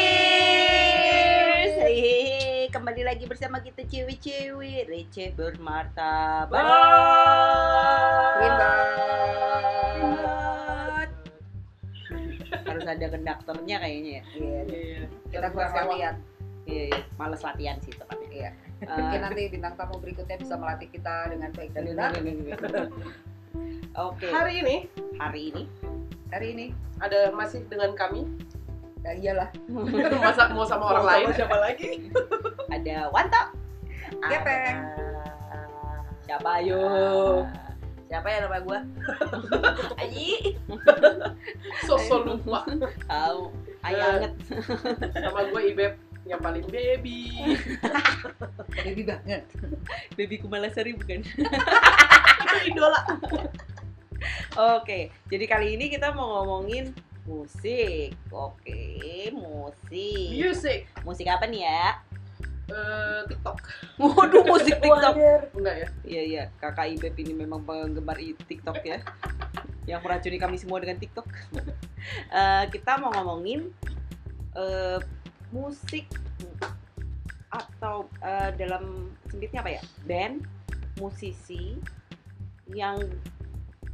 Cheers! 0.00 1.72
Hehehe, 1.80 2.68
kembali 2.68 3.00
lagi 3.08 3.24
bersama 3.24 3.64
kita 3.64 3.88
cewek-cewek 3.88 4.92
receh 4.92 5.32
bermartabat. 5.32 6.60
Harus 12.68 12.84
ada 12.84 13.06
konduktornya 13.08 13.76
kayaknya 13.80 14.20
ya. 14.20 14.22
Iya, 14.36 14.60
Iya. 14.68 15.00
kita 15.32 15.46
kurang 15.48 15.72
latihan. 15.72 16.14
Iya, 16.68 16.82
iya. 16.92 17.00
males 17.16 17.40
latihan 17.40 17.80
sih 17.80 17.96
tepatnya. 17.96 18.19
Eh, 18.80 18.88
Mungkin 18.88 19.20
nanti 19.20 19.42
bintang 19.52 19.74
tamu 19.76 20.00
berikutnya 20.00 20.40
bisa 20.40 20.56
melatih 20.56 20.88
kita 20.88 21.28
dengan 21.28 21.52
baik 21.52 21.70
dan 21.76 21.84
benar. 21.84 22.10
Oke, 23.98 24.26
Hari 24.30 24.62
ini 24.62 24.76
hari 25.18 25.50
ini 25.52 25.62
Hari 26.30 26.46
ini, 26.54 26.66
ada 27.02 27.34
masih 27.34 27.66
dengan 27.66 27.90
kami. 27.92 28.22
ya 29.02 29.10
iyalah. 29.12 29.48
Masa 30.22 30.46
mau 30.54 30.62
sama 30.62 30.94
orang 30.94 31.02
Mau 31.02 31.10
lain? 31.10 31.24
sama 31.26 31.36
siapa 31.36 31.56
lagi? 31.58 31.90
ada 32.76 32.96
Wanto. 33.10 33.42
Gepeng. 34.22 34.76
Ada- 34.78 35.18
Siapa 36.22 36.48
ayo? 36.62 36.82
Siapa 38.06 38.26
ya 38.30 38.38
nama 38.46 38.62
gua? 38.62 38.78
Ayi. 40.02 40.54
Sosok 41.82 42.22
lupa. 42.22 42.62
Tahu. 43.10 43.50
Ayanget. 43.82 44.32
Sama 45.18 45.40
gue 45.50 45.62
Ibeb 45.74 45.92
yang 46.30 46.38
paling 46.38 46.62
baby. 46.70 47.42
Baby 48.86 49.02
banget. 49.02 49.42
Baby 50.14 50.38
Kumalasari 50.38 50.94
bukan? 50.94 51.26
Itu 52.46 52.56
idola. 52.70 53.02
Oke, 54.78 55.10
jadi 55.26 55.44
kali 55.50 55.74
ini 55.74 55.90
kita 55.90 56.14
mau 56.14 56.38
ngomongin 56.40 56.94
musik. 57.26 58.14
Oke, 58.30 59.34
musik. 59.34 60.30
Music. 60.38 60.86
Musik 61.02 61.26
apa 61.26 61.50
nih 61.50 61.66
ya? 61.66 61.98
Eh, 62.70 63.20
TikTok. 63.26 63.56
Waduh, 63.98 64.42
musik 64.46 64.78
TikTok. 64.84 65.14
Enggak 65.58 65.76
ya? 65.76 65.88
Iya 66.06 66.22
iya, 66.22 66.42
kakak 66.62 66.94
Ibeb 66.94 67.14
ini 67.18 67.34
memang 67.34 67.66
penggemar 67.66 68.22
TikTok 68.46 68.78
ya. 68.86 69.02
Yang 69.90 70.00
meracuni 70.06 70.38
kami 70.38 70.56
semua 70.62 70.78
dengan 70.78 71.02
TikTok. 71.02 71.26
Eh, 72.30 72.64
kita 72.70 73.02
mau 73.02 73.10
ngomongin 73.10 73.74
eh, 74.54 74.98
musik 75.50 76.06
atau 77.50 78.06
eh, 78.22 78.50
dalam 78.54 79.10
sempitnya 79.26 79.60
apa 79.60 79.70
ya? 79.74 79.82
Band, 80.06 80.46
musisi 80.96 81.74
yang 82.70 83.02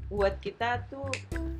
buat 0.06 0.38
kita 0.38 0.86
tuh 0.86 1.08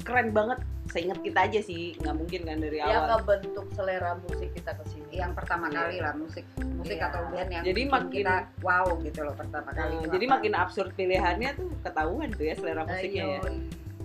keren 0.04 0.30
banget. 0.30 0.60
Seingat 0.86 1.18
kita 1.18 1.50
aja 1.50 1.58
sih, 1.58 1.98
nggak 1.98 2.14
mungkin 2.14 2.40
kan 2.46 2.62
dari 2.62 2.78
Yang 2.78 2.94
awal. 2.94 3.08
ngebentuk 3.18 3.66
selera 3.74 4.14
musik 4.22 4.54
kita 4.54 4.70
ke 4.70 4.84
sini. 4.86 5.18
Yang 5.18 5.32
pertama 5.34 5.66
Iya. 5.66 5.76
kali 5.76 5.96
lah 5.98 6.14
musik 6.14 6.44
musik 6.78 6.94
Iya. 6.94 7.10
atau 7.10 7.20
band 7.26 7.50
yang 7.50 7.64
Jadi 7.66 7.82
makin- 7.90 8.12
kita 8.14 8.36
wow 8.62 8.86
gitu 9.02 9.20
loh 9.26 9.34
pertama 9.34 9.70
kali. 9.74 9.94
Nah, 9.96 10.02
itu 10.04 10.14
jadi 10.14 10.26
makin 10.30 10.52
absurd 10.54 10.90
pilihannya 10.94 11.50
tuh 11.58 11.68
ketahuan 11.82 12.28
tuh 12.30 12.44
ya 12.46 12.54
selera 12.54 12.82
musiknya 12.86 13.24
ya. 13.26 13.40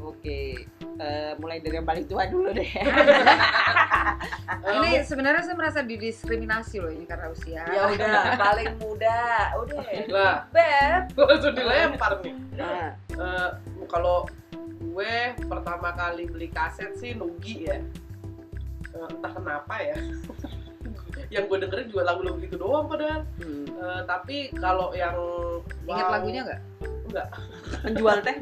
Oke, 0.02 0.66
eh, 1.02 1.34
mulai 1.36 1.58
dari 1.58 1.76
yang 1.76 1.88
paling 1.88 2.06
tua 2.06 2.24
dulu 2.26 2.54
deh. 2.54 2.70
Eh, 2.70 2.86
ini 4.78 5.02
sebenarnya 5.02 5.42
saya 5.42 5.56
merasa 5.56 5.82
didiskriminasi 5.82 6.78
loh 6.78 6.90
ini 6.90 7.04
karena 7.04 7.28
usia. 7.28 7.66
Ya 7.66 7.90
udah, 7.90 8.22
paling 8.46 8.78
muda. 8.78 9.22
Udah. 9.58 9.82
Lah, 10.08 10.36
Beb. 10.48 11.02
langsung 11.20 11.54
dilempar 11.54 12.22
nih. 12.22 12.36
Nah, 12.54 12.94
Eh, 13.12 13.50
kalau 13.86 14.26
gue 14.82 15.14
pertama 15.42 15.90
kali 15.92 16.26
beli 16.26 16.50
kaset 16.50 16.94
sih 16.96 17.14
Nugi 17.14 17.66
ya. 17.66 17.78
Eh, 18.92 19.08
entah 19.08 19.32
kenapa 19.32 19.78
ya. 19.78 19.98
yang 21.30 21.46
gue 21.46 21.58
dengerin 21.60 21.88
juga 21.88 22.04
lagu-lagu 22.08 22.38
gitu 22.40 22.58
doang 22.58 22.86
padahal. 22.86 23.24
hmm, 23.38 23.66
Eh, 23.72 24.02
tapi 24.06 24.36
kalau 24.54 24.92
yang 24.92 25.18
Ingat 25.84 26.06
wow- 26.06 26.14
lagunya 26.14 26.42
nggak? 26.44 26.62
penjual 27.82 28.18
teh 28.22 28.36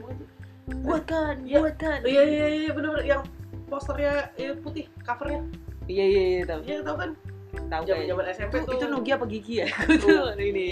buatkan, 0.83 1.35
Iya. 1.45 1.57
buatkan. 1.61 1.99
Iya 2.05 2.21
iya 2.23 2.47
iya 2.65 2.71
bener-bener 2.71 3.05
yang 3.05 3.21
posternya 3.67 4.33
eh, 4.35 4.53
putih 4.57 4.85
covernya. 5.01 5.41
Iya 5.85 6.05
iya 6.05 6.23
iya 6.37 6.41
tahu. 6.45 6.59
Iya 6.65 6.77
tau 6.85 6.95
kan? 6.97 7.11
Tahu 7.49 7.81
Zaman 7.85 8.03
zaman 8.05 8.25
SMP 8.29 8.53
Itu, 8.61 8.65
tuh. 8.65 8.73
itu 8.77 8.85
Nugi 8.89 9.11
apa 9.13 9.25
Gigi 9.25 9.55
ya? 9.65 9.67
Tuh. 10.01 10.33
ini. 10.37 10.69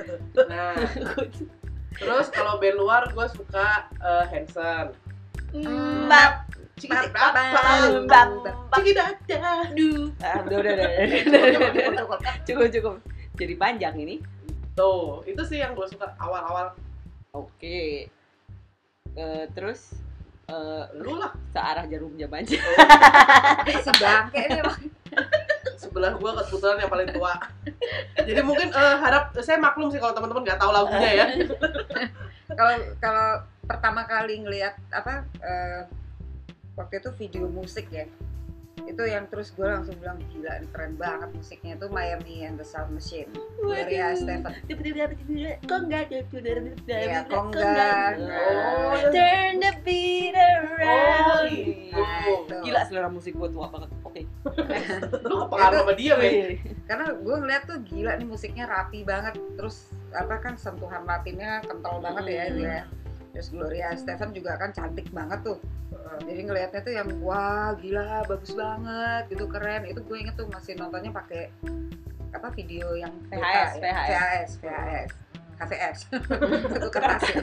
Nah, 0.52 0.76
terus 1.96 2.28
kalau 2.28 2.60
band 2.60 2.76
luar 2.76 3.08
gue 3.08 3.26
suka 3.32 3.88
eh, 4.00 4.24
Hanson. 4.32 4.92
Mbak, 5.56 6.32
Cikidap, 6.76 7.32
bam, 8.04 8.30
cikidap, 8.76 9.16
Aduh. 9.72 10.12
Ah, 10.20 10.44
udah, 10.44 10.56
udah, 10.60 10.74
udah, 10.76 12.04
udah. 12.04 12.32
Cukup, 12.44 12.68
cukup. 12.68 12.94
Jadi 13.40 13.54
panjang 13.56 13.96
ini. 13.96 14.20
Tuh, 14.76 15.24
itu 15.24 15.40
sih 15.48 15.64
yang 15.64 15.72
gue 15.72 15.88
suka 15.88 16.12
awal-awal. 16.20 16.76
Oke. 17.32 18.12
Eh, 19.16 19.44
terus 19.56 19.96
eh, 20.46 20.84
Lu 21.00 21.16
lah 21.16 21.32
searah 21.50 21.88
jarum 21.88 22.12
jam 22.20 22.30
aja. 22.36 22.60
si 23.84 23.90
bangke 23.96 24.40
ini 24.44 24.60
sebelah 25.76 26.12
gue 26.16 26.30
kebetulan 26.52 26.76
yang 26.84 26.92
paling 26.92 27.08
tua. 27.12 27.32
Jadi 28.20 28.40
mungkin 28.44 28.68
eh, 28.68 28.96
harap 29.00 29.32
saya 29.40 29.56
maklum 29.56 29.88
sih 29.88 29.96
kalau 29.96 30.12
teman-teman 30.12 30.44
nggak 30.44 30.60
tahu 30.60 30.70
lagunya 30.72 31.10
ya. 31.24 31.26
kalau 32.58 32.74
kalau 33.00 33.28
pertama 33.66 34.04
kali 34.04 34.44
ngelihat 34.44 34.76
apa 34.92 35.24
eh, 35.40 35.80
waktu 36.76 37.00
itu 37.00 37.10
video 37.16 37.48
musik 37.48 37.88
ya 37.88 38.04
itu 38.78 39.02
yang 39.02 39.24
terus 39.26 39.48
gue 39.50 39.64
langsung 39.64 39.96
bilang 39.96 40.20
gila 40.28 40.60
ini 40.60 40.68
keren 40.68 40.94
banget 40.94 41.32
musiknya 41.32 41.72
itu 41.74 41.88
Miami 41.88 42.44
and 42.44 42.54
the 42.54 42.62
Sound 42.62 42.92
Machine 42.92 43.32
Gloria 43.56 44.12
Stefan 44.12 44.52
Kongga, 45.64 46.00
Iya, 46.86 47.20
Kongga. 47.24 48.20
Oh, 48.20 49.00
Turn 49.08 49.54
the 49.58 49.72
beat 49.80 50.36
Oh, 50.36 50.44
around. 50.76 51.50
Nah, 51.88 52.04
itu. 52.28 52.56
Gila 52.62 52.80
selera 52.84 53.08
musik 53.08 53.32
gue 53.32 53.48
tua 53.48 53.66
banget. 53.66 53.90
Oke. 54.02 54.20
Lu 55.28 55.34
kepengaruh 55.42 55.78
sama 55.82 55.92
dia, 55.94 56.12
men. 56.14 56.60
karena 56.84 57.04
gue 57.12 57.34
ngeliat 57.34 57.62
tuh 57.64 57.78
gila 57.82 58.12
nih 58.14 58.28
musiknya 58.28 58.64
rapi 58.64 59.02
banget 59.02 59.34
terus 59.56 59.90
apa 60.12 60.38
kan 60.38 60.54
sentuhan 60.54 61.02
latinnya 61.02 61.58
kental 61.64 61.98
banget 61.98 62.24
ya 62.28 62.44
Hmm. 62.46 62.56
dia 62.56 62.78
terus 63.36 63.52
Gloria 63.52 63.92
Stefan 63.92 64.32
juga 64.32 64.56
kan 64.56 64.72
cantik 64.72 65.12
banget 65.12 65.44
tuh 65.44 65.60
jadi 66.24 66.40
ngelihatnya 66.48 66.80
tuh 66.80 66.94
yang 66.96 67.08
wah 67.20 67.76
gila 67.76 68.24
bagus 68.24 68.56
banget 68.56 69.22
gitu 69.28 69.44
keren 69.44 69.84
itu 69.84 70.00
gue 70.00 70.16
inget 70.16 70.34
tuh 70.40 70.48
masih 70.48 70.72
nontonnya 70.80 71.12
pakai 71.12 71.52
apa 72.32 72.48
video 72.56 72.96
yang 72.96 73.12
VHS, 73.28 73.70
ya. 73.76 73.80
VHS. 73.80 74.08
VHS 74.08 74.50
VHS 74.64 75.10
KVS 75.56 75.98
satu 76.68 76.88
kertas 76.92 77.22
ya. 77.32 77.40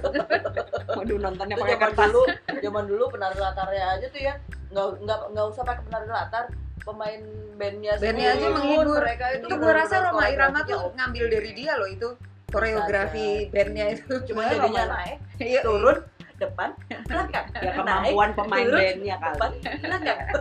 Waduh 0.93 1.17
nontonnya 1.17 1.57
pakai 1.57 1.77
kertas. 1.81 2.13
dulu, 2.13 2.21
zaman 2.61 2.85
dulu 2.85 3.03
penari 3.09 3.41
latarnya 3.41 3.97
aja 3.97 4.05
tuh 4.05 4.21
ya. 4.21 4.33
Nggak 4.69 4.87
nggak 5.01 5.19
nggak 5.33 5.45
usah 5.49 5.63
pakai 5.65 5.83
penari 5.89 6.07
latar, 6.13 6.45
pemain 6.85 7.21
bandnya 7.57 7.93
bandnya 7.97 8.37
aja 8.37 8.47
menghibur 8.53 9.01
mereka 9.01 9.25
itu 9.33 9.45
itu 9.47 9.55
gue 9.55 9.73
rasa 9.73 9.95
Roma 10.03 10.25
Irama 10.29 10.59
tuh 10.67 10.91
ngambil 10.93 11.25
dari 11.31 11.51
dia 11.55 11.73
loh 11.79 11.89
itu 11.89 12.09
koreografi 12.53 13.27
bandnya 13.49 13.85
itu 13.91 14.13
cuma 14.29 14.45
jadinya 14.53 14.83
Irama. 14.85 14.95
naik, 14.95 15.17
Iya, 15.35 15.61
turun, 15.61 15.97
depan, 16.37 16.69
belakang. 17.03 17.45
Ya 17.65 17.71
kemampuan 17.73 18.29
pemain 18.31 18.63
turun, 18.63 18.77
bandnya 18.79 19.15
depan, 19.17 19.33
kali. 19.33 19.57
belakang. 19.81 20.19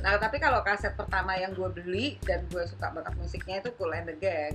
Nah, 0.00 0.16
tapi 0.16 0.36
kalau 0.36 0.60
kaset 0.60 0.92
pertama 0.94 1.32
yang 1.34 1.52
gue 1.52 1.68
beli 1.70 2.16
dan 2.22 2.44
gue 2.48 2.64
suka 2.64 2.88
banget 2.88 3.12
musiknya 3.16 3.60
itu 3.60 3.72
Cool 3.74 3.92
and 3.92 4.04
the 4.06 4.16
Gang. 4.16 4.52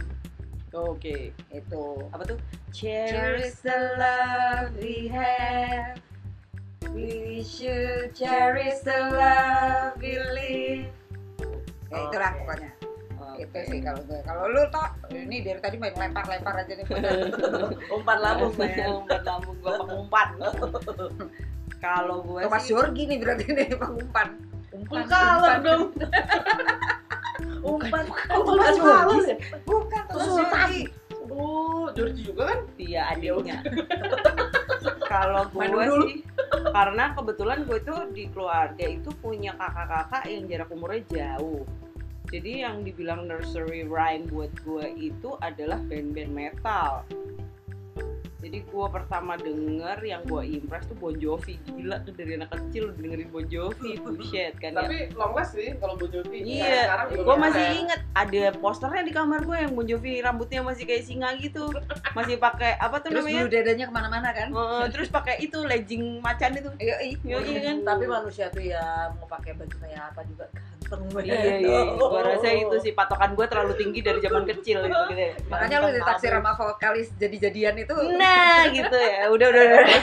Oke. 0.72 1.34
Itu. 1.50 2.06
Apa 2.10 2.22
tuh? 2.24 2.38
Cherish 2.70 3.62
the 3.62 3.78
love 3.98 4.74
we 4.78 5.10
have. 5.10 5.98
We 6.90 7.42
should 7.42 8.14
cherish 8.14 8.82
the 8.82 9.10
love 9.10 9.98
we 9.98 10.18
live. 10.18 10.90
Ya 11.90 11.98
itulah 12.06 12.32
Oke. 12.32 12.40
pokoknya. 12.40 12.70
Oke. 13.40 13.48
Itu 13.48 13.72
sih 13.72 13.80
kalau 13.80 14.02
gue. 14.04 14.20
Kalau 14.28 14.44
lu 14.52 14.64
toh 14.68 14.88
ini 15.16 15.38
dari 15.40 15.60
tadi 15.64 15.76
main 15.80 15.96
lempar-lempar 15.96 16.54
aja 16.60 16.74
nih. 16.76 16.86
Umpan 17.96 18.18
lambung, 18.20 18.52
Umpan 18.52 18.70
men. 18.76 18.90
umpan 18.92 19.22
lambung 19.24 19.56
gua 19.64 19.74
pengumpan. 19.80 20.28
Kalau 21.86 22.18
gue 22.28 22.44
Thomas 22.44 22.68
sih 22.68 22.76
Jorgi 22.76 23.08
nih 23.08 23.18
berarti 23.24 23.44
nih 23.56 23.68
pengumpan. 23.80 24.28
Full 24.92 25.04
color 25.08 25.56
dong. 25.64 25.84
Umpan. 27.72 28.04
Oh, 28.36 28.44
Thomas 28.44 28.76
ya? 28.76 29.36
Bukan 29.64 30.02
Tuh, 30.12 30.20
Thomas 30.20 30.28
Sultan. 30.28 30.60
Jorgi. 30.68 30.84
Oh, 31.30 31.88
Georgie 31.94 32.26
juga 32.26 32.44
kan? 32.52 32.60
dia 32.76 33.02
adiknya. 33.14 33.62
Kalau 35.06 35.46
Manu 35.54 35.78
gue 35.78 35.86
dulu. 35.88 36.06
sih 36.10 36.18
karena 36.70 37.06
kebetulan 37.16 37.60
gue 37.66 37.80
tuh 37.86 38.00
di 38.12 38.26
keluarga 38.34 38.86
itu 38.86 39.10
punya 39.22 39.54
kakak-kakak 39.56 40.24
yang 40.28 40.44
jarak 40.50 40.70
umurnya 40.74 41.02
jauh. 41.08 41.64
Jadi 42.30 42.62
yang 42.62 42.86
dibilang 42.86 43.26
nursery 43.26 43.90
rhyme 43.90 44.30
buat 44.30 44.54
gue 44.62 44.86
itu 44.94 45.34
adalah 45.42 45.82
band-band 45.90 46.30
metal. 46.30 47.02
Jadi 48.40 48.64
gue 48.72 48.88
pertama 48.88 49.36
denger 49.36 50.00
yang 50.00 50.24
gue 50.24 50.42
impress 50.48 50.88
tuh 50.88 50.96
Bon 50.96 51.12
Jovi 51.12 51.60
gila 51.68 52.00
tuh 52.08 52.16
dari 52.16 52.40
anak 52.40 52.56
kecil 52.56 52.88
udah 52.88 53.02
dengerin 53.04 53.30
Bon 53.36 53.44
Jovi 53.44 54.00
bullshit 54.00 54.56
kan 54.64 54.80
ya. 54.80 54.88
Tapi 54.88 55.12
long 55.12 55.36
last 55.36 55.60
sih 55.60 55.76
kalau 55.76 56.00
Bon 56.00 56.08
Jovi. 56.08 56.40
Iya, 56.48 56.88
Sekarang 56.88 57.08
belum 57.12 57.26
gue 57.28 57.36
masih 57.36 57.66
inget 57.84 58.02
ada 58.16 58.44
posternya 58.56 59.04
di 59.04 59.12
kamar 59.12 59.44
gue 59.44 59.58
yang 59.60 59.74
Bon 59.76 59.84
Jovi 59.84 60.24
rambutnya 60.24 60.64
masih 60.64 60.88
kayak 60.88 61.04
singa 61.04 61.36
gitu, 61.36 61.68
masih 62.16 62.40
pakai 62.40 62.80
apa 62.80 63.04
tuh 63.04 63.12
Terus 63.12 63.28
bulu 63.28 63.36
namanya? 63.44 63.52
dadanya 63.52 63.86
ke 63.92 63.94
mana-mana 63.94 64.30
kan? 64.32 64.48
Eh, 64.56 64.86
terus 64.96 65.10
pakai 65.12 65.36
itu 65.44 65.60
legging 65.60 66.24
macan 66.24 66.56
itu. 66.56 66.70
Iya, 66.80 66.96
iya. 67.04 67.16
Iya 67.20 67.38
iya 67.44 67.60
kan? 67.60 67.76
Tapi 67.84 68.04
manusia 68.08 68.48
tuh 68.54 68.64
ya 68.64 69.12
mau 69.20 69.28
pakai 69.28 69.52
baju 69.60 69.76
kayak 69.84 70.16
apa 70.16 70.24
juga 70.24 70.48
ganteng 70.90 71.22
Iya 71.22 71.62
iya, 71.62 71.80
gue 71.94 72.22
rasa 72.26 72.50
itu 72.50 72.76
sih 72.82 72.92
patokan 72.98 73.38
gue 73.38 73.46
terlalu 73.46 73.74
tinggi 73.78 74.00
dari 74.02 74.20
zaman 74.20 74.44
kecil 74.50 74.82
gitu. 74.84 75.02
gitu. 75.14 75.26
Makanya 75.54 75.76
lu 75.86 75.88
ditaksir 75.94 76.34
sama 76.34 76.52
vokalis 76.58 77.10
jadi-jadian 77.16 77.76
itu. 77.78 77.94
Nah 78.18 78.66
gitu 78.74 78.98
ya, 78.98 79.30
udah 79.30 79.48
udah 79.54 79.64
udah. 79.64 79.80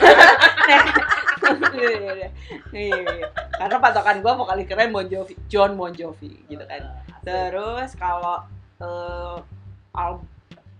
Iya, 1.77 1.93
iya, 1.93 2.11
iya. 2.17 2.29
Iya, 2.73 2.97
iya. 2.97 3.27
Karena 3.55 3.77
patokan 3.79 4.19
gue 4.19 4.31
kali 4.33 4.63
keren 4.67 4.91
Bon 4.91 5.05
Jovi, 5.07 5.37
John 5.47 5.77
Bon 5.79 5.93
Jovi 5.93 6.43
gitu 6.49 6.65
kan. 6.65 6.81
Terus 7.23 7.93
kalau 7.95 8.43
eh 8.81 9.37
al- 9.95 10.25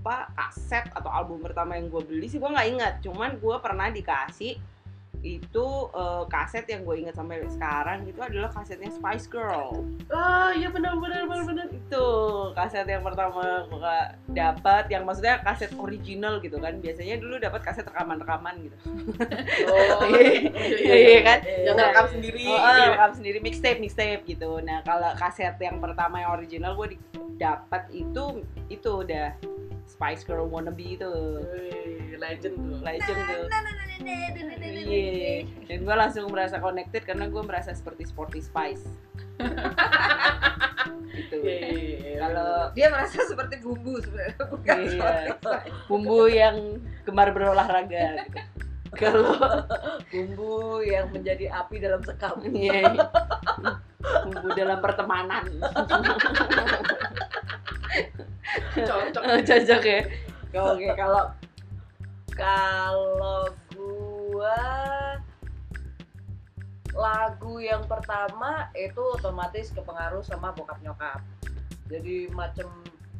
apa 0.07 0.31
kaset 0.39 0.87
atau 0.95 1.11
album 1.11 1.43
pertama 1.43 1.75
yang 1.75 1.91
gue 1.91 1.99
beli 1.99 2.31
sih 2.31 2.39
gue 2.39 2.47
nggak 2.47 2.69
ingat, 2.79 2.93
cuman 3.03 3.35
gue 3.35 3.55
pernah 3.59 3.91
dikasih 3.91 4.55
itu 5.29 5.67
eh, 5.91 6.23
kaset 6.27 6.63
yang 6.65 6.81
gue 6.81 6.95
ingat 6.97 7.15
sampai 7.15 7.43
sekarang 7.45 8.03
itu 8.03 8.17
adalah 8.17 8.47
kasetnya 8.47 8.87
Spice 8.87 9.27
Girl 9.27 9.83
Ah, 10.07 10.49
iya 10.51 10.71
benar 10.71 10.95
benar 10.95 11.27
benar 11.27 11.43
benar. 11.43 11.67
itu 11.67 12.05
kaset 12.53 12.87
yang 12.87 13.03
pertama 13.03 13.67
gue 13.67 13.97
dapat 14.31 14.87
yang 14.87 15.03
maksudnya 15.03 15.41
kaset 15.41 15.69
original 15.75 16.39
gitu 16.39 16.55
kan 16.57 16.79
biasanya 16.79 17.17
dulu 17.17 17.35
dapat 17.37 17.61
kaset 17.61 17.83
rekaman-rekaman 17.83 18.55
gitu 18.63 18.77
Oh, 19.67 20.01
iya 20.83 20.95
iya 20.95 21.19
kan 21.21 21.39
Yang 21.43 21.75
Nah, 21.77 21.85
rekam 21.87 22.05
sendiri. 22.09 22.41
Oh, 22.41 22.55
gitu 22.55 22.63
oh, 22.63 22.73
ya. 22.73 22.87
rekam 22.91 23.11
sendiri 23.13 23.37
mixtape 23.39 23.79
mixtape 23.79 24.21
gitu. 24.25 24.51
Nah 24.59 24.81
kalau 24.81 25.11
kaset 25.13 25.53
yang 25.57 25.77
pertama 25.77 26.17
yang 26.17 26.31
original 26.33 26.73
gue 26.73 26.97
dapat 27.35 27.83
itu 27.91 28.41
itu 28.67 28.89
udah 28.89 29.37
Spice 29.87 30.27
Girl 30.27 30.45
wannabe 30.51 30.99
itu 30.99 31.09
legend 32.19 32.55
tuh. 32.59 32.77
legend 32.83 33.19
tuh. 33.23 33.45
Iya. 34.67 35.47
Dan 35.65 35.87
gue 35.87 35.95
langsung 35.95 36.27
merasa 36.29 36.59
connected 36.59 37.07
karena 37.07 37.25
gue 37.31 37.41
merasa 37.41 37.71
seperti 37.71 38.03
Sporty 38.05 38.43
Spice. 38.43 38.85
gitu. 41.17 41.35
Iya, 41.41 41.57
iya, 41.71 41.97
iya. 41.97 42.17
Kalau 42.21 42.51
Dia 42.77 42.87
merasa 42.93 43.17
seperti 43.25 43.55
bumbu 43.61 43.97
sebenarnya, 44.01 44.43
bukan 44.49 44.77
Iya. 44.77 45.13
bumbu 45.89 46.19
yang 46.29 46.55
gemar 47.07 47.31
berolahraga. 47.33 48.27
Gitu. 48.27 48.39
Kalau 48.95 49.35
bumbu 50.09 50.79
yang 50.83 51.11
menjadi 51.11 51.51
api 51.51 51.79
dalam 51.83 52.01
sekam. 52.03 52.39
bumbu 54.23 54.47
dalam 54.55 54.79
pertemanan. 54.79 55.45
cocok. 58.75 59.23
Cocok 59.43 59.81
ya. 59.83 60.01
Oke, 60.57 60.87
kalau 61.01 61.23
kalau 62.33 63.49
gua 63.73 64.61
lagu 66.97 67.61
yang 67.61 67.85
pertama 67.85 68.73
itu 68.73 69.01
otomatis 69.17 69.69
kepengaruh 69.73 70.25
sama 70.25 70.49
bokap 70.53 70.81
nyokap. 70.81 71.21
Jadi 71.87 72.27
macam 72.33 72.67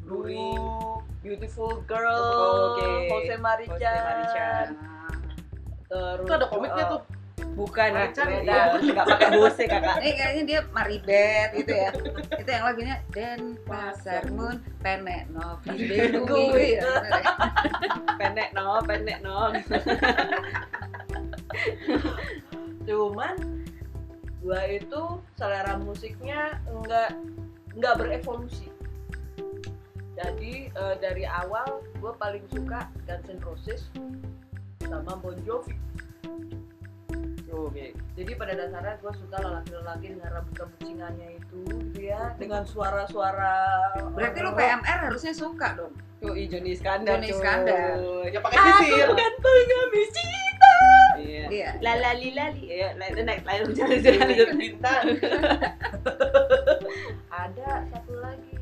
Luri. 0.08 0.34
Blue, 0.34 1.04
Beautiful 1.20 1.84
Girl, 1.84 2.08
Oh, 2.08 2.74
oke. 2.74 2.88
Jose 3.12 3.36
Marichan, 3.36 3.76
Jose 3.76 4.00
Marichan. 4.02 4.66
terus 5.88 6.26
Itu 6.26 6.32
ada 6.36 6.46
komiknya 6.48 6.84
eh, 6.84 6.90
tuh. 6.96 7.02
Bukan, 7.58 7.90
Macan, 7.90 8.26
beda. 8.26 8.54
iya. 8.78 8.92
Nggak 8.94 9.06
pakai 9.06 9.28
bose 9.34 9.62
kakak. 9.66 9.96
Ini 9.98 10.10
kayaknya 10.14 10.42
dia 10.46 10.60
Maribet 10.70 11.48
gitu 11.58 11.72
ya. 11.74 11.90
itu 12.38 12.50
yang 12.50 12.64
lagunya 12.64 12.96
Den 13.10 13.40
Pasar 13.66 14.24
Moon 14.30 14.62
Penek 14.80 15.28
No 15.34 15.58
Bingung 15.66 16.24
Gue. 16.24 16.78
ya. 16.78 16.86
bener 17.02 17.22
ya. 17.22 17.32
pendek 18.18 18.50
no, 18.54 18.80
pendek 18.82 19.18
no. 19.20 19.52
cuman 22.88 23.36
gua 24.40 24.62
itu 24.64 25.02
selera 25.36 25.76
musiknya 25.76 26.56
enggak 26.72 27.12
enggak 27.76 27.94
berevolusi 28.00 28.72
jadi 30.16 30.72
eh, 30.72 30.94
dari 30.98 31.28
awal 31.28 31.84
gua 32.00 32.16
paling 32.16 32.42
suka 32.48 32.88
Guns 33.04 33.28
N' 33.28 33.44
Roses 33.44 33.92
sama 34.88 35.20
Bon 35.20 35.36
Jovi 35.44 35.76
Oke. 37.66 37.86
jadi 38.14 38.32
pada 38.34 38.52
dasarnya 38.54 38.94
gua 38.98 39.12
suka 39.12 39.36
lelaki-lelaki 39.36 40.06
dengan 40.10 40.30
rambut-rambut 40.32 40.80
singanya 40.80 41.28
itu 41.32 41.58
gitu 41.66 42.00
ya 42.04 42.22
dengan 42.34 42.62
suara-suara 42.62 43.54
Berarti 44.14 44.38
lu 44.38 44.50
rock. 44.50 44.58
PMR 44.58 44.98
harusnya 45.04 45.32
suka 45.32 45.68
dong. 45.74 45.94
Yoi 46.18 46.46
Joni 46.46 46.70
Iskandar. 46.72 47.14
Joni. 47.14 47.30
Iskandar. 47.30 47.94
Ya 48.26 48.38
pakai 48.38 48.56
aku 48.56 48.70
sisir. 48.82 49.06
kan 49.08 49.32
pengemis 49.38 50.08
cinta 50.10 50.74
Iya. 51.18 51.44
Iya. 51.48 51.70
Lalali 51.78 52.30
lali. 52.32 52.62
Ya, 52.68 52.88
lain 52.94 53.22
naik 53.22 53.42
lain 53.42 53.62
jangan 53.72 53.98
jangan. 53.98 54.26
Bintang, 54.30 54.54
Bintang. 54.58 55.04
ada 57.28 57.68
satu 57.88 58.14
lagi 58.18 58.54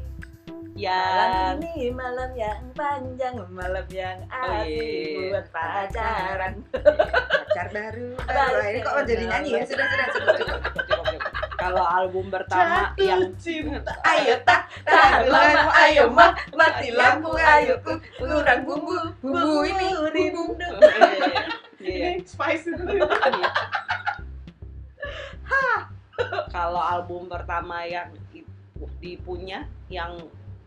Ya. 0.77 0.93
Malam 0.93 1.65
ini 1.73 1.89
malam 1.89 2.31
yang 2.37 2.61
panjang, 2.77 3.33
malam 3.49 3.87
yang 3.89 4.21
Oh, 4.29 4.61
asik 4.61 4.69
iya. 4.69 5.33
buat 5.33 5.47
pacaran. 5.49 6.55
Pacar 7.57 7.73
baru. 7.73 8.13
baru. 8.21 8.61
Ini 8.69 8.79
kok 8.85 8.95
jadi 9.09 9.25
nyanyi 9.33 9.51
ya? 9.57 9.63
Sudah, 9.65 9.87
sudah, 9.89 10.09
cukup, 10.13 10.61
cukup. 10.77 11.21
Kalau 11.57 11.85
album 11.89 12.29
pertama 12.29 12.93
Jatuh 12.93 13.01
yang 13.01 13.25
cinta. 13.41 13.97
Ayo 14.05 14.37
tak, 14.45 14.69
tahan 14.85 15.25
lama, 15.33 15.73
ayo 15.89 16.05
mah, 16.13 16.37
mati 16.53 16.93
lampu, 16.93 17.33
ayo 17.33 17.81
ku, 17.81 17.97
kurang 18.21 18.61
bumbu, 18.69 18.93
Bumbu 19.25 19.65
ini, 19.65 19.89
rindu. 20.13 20.53
Iya. 21.81 22.21
Ini 22.21 22.29
spice 22.29 22.77
itu. 22.77 22.85
Iya. 22.85 23.49
Kalau 26.53 26.83
album 26.85 27.25
pertama 27.33 27.89
yang 27.89 28.13
di- 28.29 28.45
dipunya 29.01 29.65
yang 29.89 30.13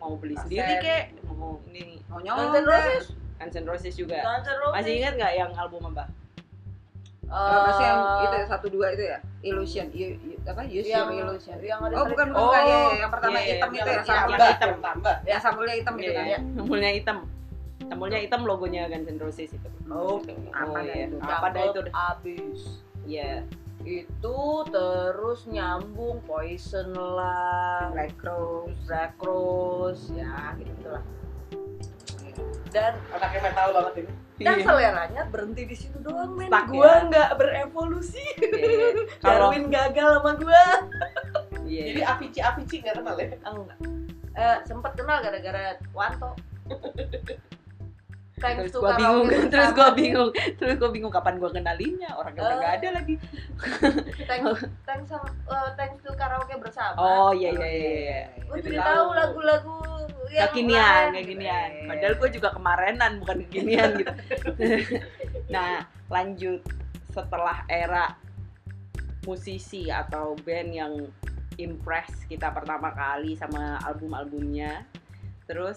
mau 0.01 0.17
beli 0.17 0.33
sendiri 0.41 0.73
Kaset. 0.73 0.81
kek 0.81 1.03
mau 1.37 1.61
ini 1.69 2.01
Mau 2.09 2.17
Guns 2.17 2.49
N' 2.49 2.65
nyolong. 2.65 2.65
Roses, 2.65 3.05
Guns 3.37 3.53
N' 3.53 3.67
Roses 3.69 3.93
juga 3.93 4.25
Guns 4.25 4.47
N' 4.47 4.57
Roses. 4.57 4.73
masih 4.73 4.93
ingat 4.97 5.13
nggak 5.21 5.33
yang 5.37 5.51
album 5.53 5.85
apa 5.93 6.09
Apa 7.29 7.69
sih 7.77 7.85
yang 7.85 7.99
Eh, 8.01 8.23
itu 8.25 8.35
ya, 8.35 8.45
satu 8.47 8.67
dua 8.67 8.87
itu 8.89 9.03
ya? 9.05 9.17
Illusion, 9.39 9.85
I- 9.93 10.17
I- 10.17 10.39
apa? 10.43 10.61
Use 10.65 10.83
yang 10.83 11.07
your 11.07 11.29
illusion. 11.29 11.55
yang 11.61 11.79
ada 11.79 11.93
Oh 11.93 12.05
bukan 12.05 12.27
bukan 12.27 12.35
Oh, 12.35 12.45
bukan 12.49 12.61
ya, 12.61 12.73
ya, 12.73 12.95
yang 12.99 13.11
pertama 13.13 13.31
iya, 13.31 13.39
iya, 13.39 13.49
hitam 13.53 13.69
yang- 13.69 13.77
itu 13.77 13.89
ya 13.89 13.93
yang- 13.93 14.03
sampulnya 14.03 14.39
yang 14.39 14.49
hitam. 14.49 14.69
hitam. 14.69 14.81
tambah. 14.81 15.15
Ya 15.23 15.37
sampulnya 15.37 15.75
hitam 15.77 15.93
gitu 15.95 16.03
Iya, 16.03 16.17
kan. 16.17 16.25
iya. 16.25 16.39
Sampulnya 16.51 16.91
hitam 16.91 17.17
Sampulnya 17.79 18.19
hitam 18.19 18.41
logonya 18.43 18.81
Guns 18.85 19.07
N' 19.07 19.17
Roses 19.17 19.49
itu 19.49 19.69
Oh, 19.87 20.21
apa 20.51 20.77
dah 20.79 20.93
iya. 20.93 21.05
itu? 21.07 21.17
apa 21.17 21.47
dah 21.49 21.63
itu 21.65 21.79
abis. 21.89 22.59
Iya 23.03 23.31
Itu 23.79 24.37
terus 24.67 25.47
nyambung 25.47 26.19
Poison 26.21 26.91
lah, 26.91 27.89
Black 27.89 28.19
Rose. 28.19 28.75
Black 28.85 29.15
Rose, 29.17 30.11
ya 30.11 30.53
gitu 30.55 30.85
lah. 30.85 31.01
Dan 32.69 32.93
Anaknya 33.09 33.39
metal 33.43 33.67
banget 33.71 33.93
ini. 33.97 34.11
dan 34.39 34.55
Iya. 34.55 34.63
seleranya 34.63 35.21
berhenti 35.27 35.63
di 35.63 35.75
situ 35.75 35.97
doang 35.99 36.31
men 36.31 36.47
Stuck 36.47 36.65
gua 36.69 36.87
ya? 36.87 36.95
nggak 37.05 37.29
berevolusi 37.35 38.23
Iya. 38.39 38.87
kalau 39.21 39.51
Darwin 39.51 39.67
gagal 39.67 40.09
sama 40.15 40.31
gua 40.33 40.63
iya 41.65 41.83
Jadi 41.87 42.01
Avicii 42.01 42.41
Avicii 42.41 42.77
nggak 42.79 42.95
kenal 42.95 43.15
ya? 43.15 43.27
enggak 43.41 43.77
eh 44.31 44.57
sempet 44.63 44.91
kenal 44.93 45.19
gara-gara 45.19 45.63
Wanto 45.91 46.31
terus 48.39 48.55
thanks 48.55 48.71
to 48.71 48.79
gua 48.79 48.95
bingung 48.95 49.27
terus 49.51 49.69
gua 49.75 49.89
bingung 49.91 50.29
terus 50.55 50.75
gua 50.77 50.89
bingung 50.89 51.11
kapan 51.11 51.35
gua 51.35 51.51
kenalinya 51.51 52.09
orangnya 52.15 52.39
udah 52.41 52.55
nggak 52.57 52.73
ada 52.79 52.89
lagi 52.95 53.15
thanks 54.29 54.47
thanks 54.85 55.07
sama- 55.09 55.35
eh, 55.49 55.69
thanks 55.75 55.99
to 55.99 56.15
karaoke 56.15 56.55
bersama 56.55 56.95
oh 56.95 57.31
iya 57.33 57.51
iya 57.51 57.67
iya 57.67 57.91
iya. 57.91 58.21
gua 58.45 58.55
Jadi 58.57 58.77
tahu 58.79 59.07
lagu-lagu 59.11 59.75
yang 60.29 60.49
kekinian 60.53 61.05
kekinian. 61.13 61.69
Padahal 61.89 62.13
gua 62.17 62.29
juga 62.29 62.49
kemarenan 62.53 63.11
bukan 63.21 63.37
kekinian 63.47 63.89
gitu. 63.99 64.13
Nah 65.53 65.85
lanjut. 66.09 66.61
Setelah 67.09 67.65
era 67.65 68.13
musisi 69.25 69.89
atau 69.89 70.37
band 70.45 70.69
yang 70.71 70.93
impress 71.59 72.23
kita 72.31 72.53
pertama 72.55 72.95
kali 72.95 73.35
sama 73.35 73.81
album-albumnya 73.83 74.87
terus 75.43 75.75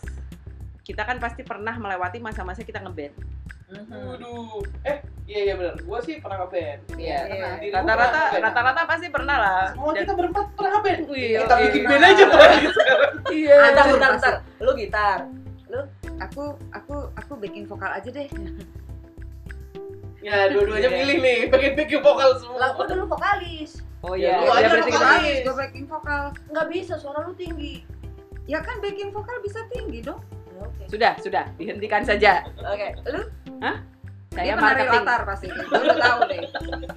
kita 0.82 1.02
kan 1.02 1.22
pasti 1.22 1.42
pernah 1.42 1.74
melewati 1.74 2.18
masa-masa 2.18 2.66
kita 2.66 2.82
ngeband. 2.82 3.14
Mhm. 3.72 3.88
Waduh. 3.88 4.60
Eh, 4.84 4.98
iya 5.24 5.40
iya 5.48 5.54
benar. 5.56 5.78
Gua 5.80 5.98
sih 6.02 6.18
pernah 6.18 6.44
ngeband. 6.44 6.78
Iya. 6.98 7.18
Diri 7.24 7.38
gua 7.70 7.80
Rata-rata 7.80 8.20
rata-rata 8.36 8.80
pasti 8.84 9.06
pernah 9.08 9.36
lah. 9.38 9.62
Semua 9.72 9.94
Dan- 9.94 10.02
kita 10.04 10.12
berempat 10.12 10.44
pernah 10.52 10.70
ngeband. 10.76 11.00
Iya, 11.08 11.38
Kita 11.40 11.54
iya. 11.54 11.64
bikin 11.64 11.82
band 11.86 12.04
aja 12.04 12.24
sekarang. 12.26 12.62
Iya. 13.32 13.56
Bentar, 13.56 13.84
Hancur 13.86 13.98
bentar. 14.12 14.34
Lu 14.60 14.70
gitar. 14.76 15.18
Aku 16.20 16.42
aku 16.70 16.94
aku 17.16 17.32
backing 17.40 17.64
vokal 17.64 17.90
aja 17.90 18.08
deh. 18.12 18.28
Ya, 20.22 20.46
dua-duanya 20.54 20.86
Iya. 20.86 20.98
pilih 21.02 21.16
nih, 21.18 21.38
bagian 21.50 21.74
backing 21.74 21.98
vokal 21.98 22.30
semua. 22.38 22.58
Lah, 22.62 22.70
gua 22.76 22.86
dulu 22.86 23.04
vokalis. 23.10 23.82
Oh 24.02 24.14
Ya, 24.18 24.38
iya, 24.38 24.38
lu 24.38 24.50
dia 24.50 24.66
aja 24.66 24.82
vokalis. 24.82 25.38
Gue 25.42 25.54
backing 25.56 25.86
vokal. 25.86 26.22
Nggak 26.50 26.66
bisa, 26.70 26.94
suara 26.98 27.22
lu 27.22 27.34
tinggi. 27.34 27.82
Ya 28.46 28.58
kan 28.58 28.82
backing 28.82 29.10
vokal 29.10 29.38
bisa 29.42 29.62
tinggi 29.70 30.02
dong. 30.02 30.18
Sudah, 30.92 31.16
sudah, 31.24 31.48
dihentikan 31.56 32.04
saja. 32.04 32.44
Oke, 32.60 32.92
lu 33.08 33.24
Saya 34.32 34.44
Dia 34.48 34.56
penari 34.56 34.80
marketing. 34.88 35.04
latar 35.04 35.20
pasti. 35.28 35.46
Udah 35.52 35.96
tahu 36.00 36.18
deh. 36.28 36.40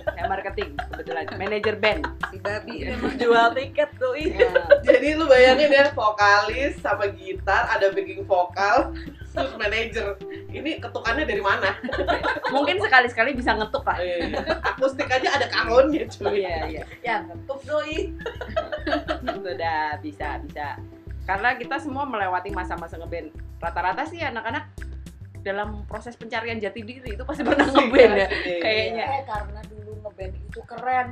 Saya 0.08 0.24
marketing 0.28 0.70
kebetulan, 0.88 1.24
manajer 1.36 1.76
band. 1.76 2.02
Si 2.32 2.38
babi 2.40 2.76
Iya. 2.80 2.96
memang. 2.96 3.16
jual 3.20 3.48
tiket 3.52 3.90
tuh. 4.00 4.16
ih. 4.16 4.32
Ya. 4.40 4.52
Jadi 4.88 5.08
lu 5.20 5.28
bayangin 5.28 5.68
ya, 5.68 5.92
vokalis 5.92 6.80
sama 6.80 7.12
gitar, 7.12 7.68
ada 7.68 7.92
backing 7.92 8.24
vokal, 8.24 8.96
terus 9.36 9.52
manajer. 9.60 10.16
Ini 10.48 10.80
ketukannya 10.80 11.28
dari 11.28 11.44
mana? 11.44 11.76
Mungkin 12.56 12.80
sekali-sekali 12.80 13.36
bisa 13.36 13.52
ngetuk 13.52 13.84
lah. 13.84 14.00
Eh, 14.00 14.32
akustik 14.64 15.12
aja 15.12 15.36
ada 15.36 15.52
kangonnya 15.52 16.08
cuy. 16.08 16.40
Iya, 16.40 16.58
iya. 16.72 16.84
Ya, 17.04 17.16
ngetuk 17.28 17.60
doi. 17.68 18.16
Sudah 19.28 20.00
bisa, 20.00 20.40
bisa. 20.40 20.80
Karena 21.28 21.52
kita 21.60 21.84
semua 21.84 22.08
melewati 22.08 22.56
masa-masa 22.56 22.96
ngeband. 22.96 23.44
Rata-rata 23.66 24.06
sih 24.06 24.22
anak-anak 24.22 24.78
dalam 25.42 25.90
proses 25.90 26.14
pencarian 26.14 26.62
jati 26.62 26.86
diri 26.86 27.18
itu 27.18 27.24
pasti 27.26 27.42
pernah 27.42 27.66
ngeband 27.66 28.14
ya. 28.14 28.28
Kayaknya. 28.62 29.06
Eh, 29.10 29.24
karena 29.26 29.60
dulu 29.66 29.92
ngeband 30.06 30.34
itu 30.38 30.62
keren. 30.70 31.10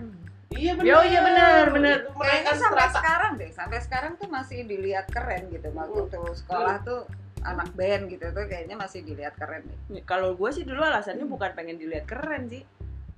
Iya 0.53 0.72
benar. 0.77 0.86
Yo, 0.86 0.98
iya 1.10 1.19
benar, 1.25 1.63
benar. 1.74 1.98
Kayaknya 2.05 2.13
Mereka 2.13 2.51
sampai 2.62 2.86
strata. 2.86 2.98
sekarang 3.01 3.31
deh, 3.41 3.50
sampai 3.50 3.79
sekarang 3.81 4.12
tuh 4.22 4.29
masih 4.29 4.60
dilihat 4.69 5.10
keren 5.10 5.50
gitu. 5.50 5.67
Waktu 5.74 6.17
sekolah 6.45 6.86
tuh 6.86 7.10
anak 7.41 7.74
band 7.74 8.07
gitu 8.13 8.29
tuh 8.29 8.45
kayaknya 8.45 8.77
masih 8.77 9.01
dilihat 9.01 9.33
keren 9.33 9.65
deh. 9.65 10.05
Kalau 10.05 10.38
gue 10.38 10.50
sih 10.53 10.62
dulu 10.62 10.86
alasannya 10.86 11.25
bukan 11.25 11.57
pengen 11.57 11.81
dilihat 11.81 12.05
keren 12.05 12.53
sih. 12.53 12.62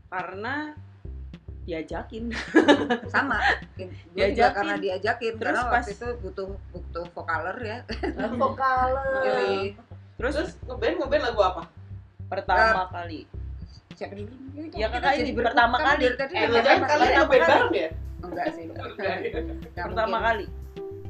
Karena 0.08 0.72
diajakin. 1.66 2.30
Sama. 3.14 3.42
Gue 3.74 3.90
juga 4.14 4.14
Diajakin. 4.16 4.54
karena 4.54 4.76
diajakin 4.78 5.34
Terus 5.36 5.46
karena 5.52 5.62
pas- 5.66 5.74
waktu 5.76 5.92
itu 5.92 6.08
butuh 6.22 6.48
butuh 6.72 7.06
vokaler 7.12 7.58
ya. 7.60 7.78
Vokaler. 8.32 9.22
Yoi. 9.24 9.60
Terus 10.16 10.34
Terus 10.36 10.52
ngeband 10.64 10.96
ngeband 10.98 11.24
lagu 11.26 11.42
apa? 11.44 11.64
pertama 12.26 12.90
kali. 12.90 13.30
Siapa 13.94 14.12
dulu? 14.12 14.34
Ya, 14.74 14.88
Kita 14.88 14.98
kakak 14.98 15.14
ini 15.20 15.32
pertama 15.32 15.76
kan 15.78 15.86
kali. 15.94 16.04
Eh, 16.06 16.16
kalian 16.18 16.82
kali. 16.82 17.06
ngeband 17.14 17.30
bareng 17.30 17.70
ya? 17.72 17.90
Enggak 18.22 18.48
sih. 18.52 18.66
Enggak. 18.72 19.16
Nggak 19.74 19.86
Pertama 19.86 20.06
mungkin. 20.12 20.26
kali. 20.26 20.46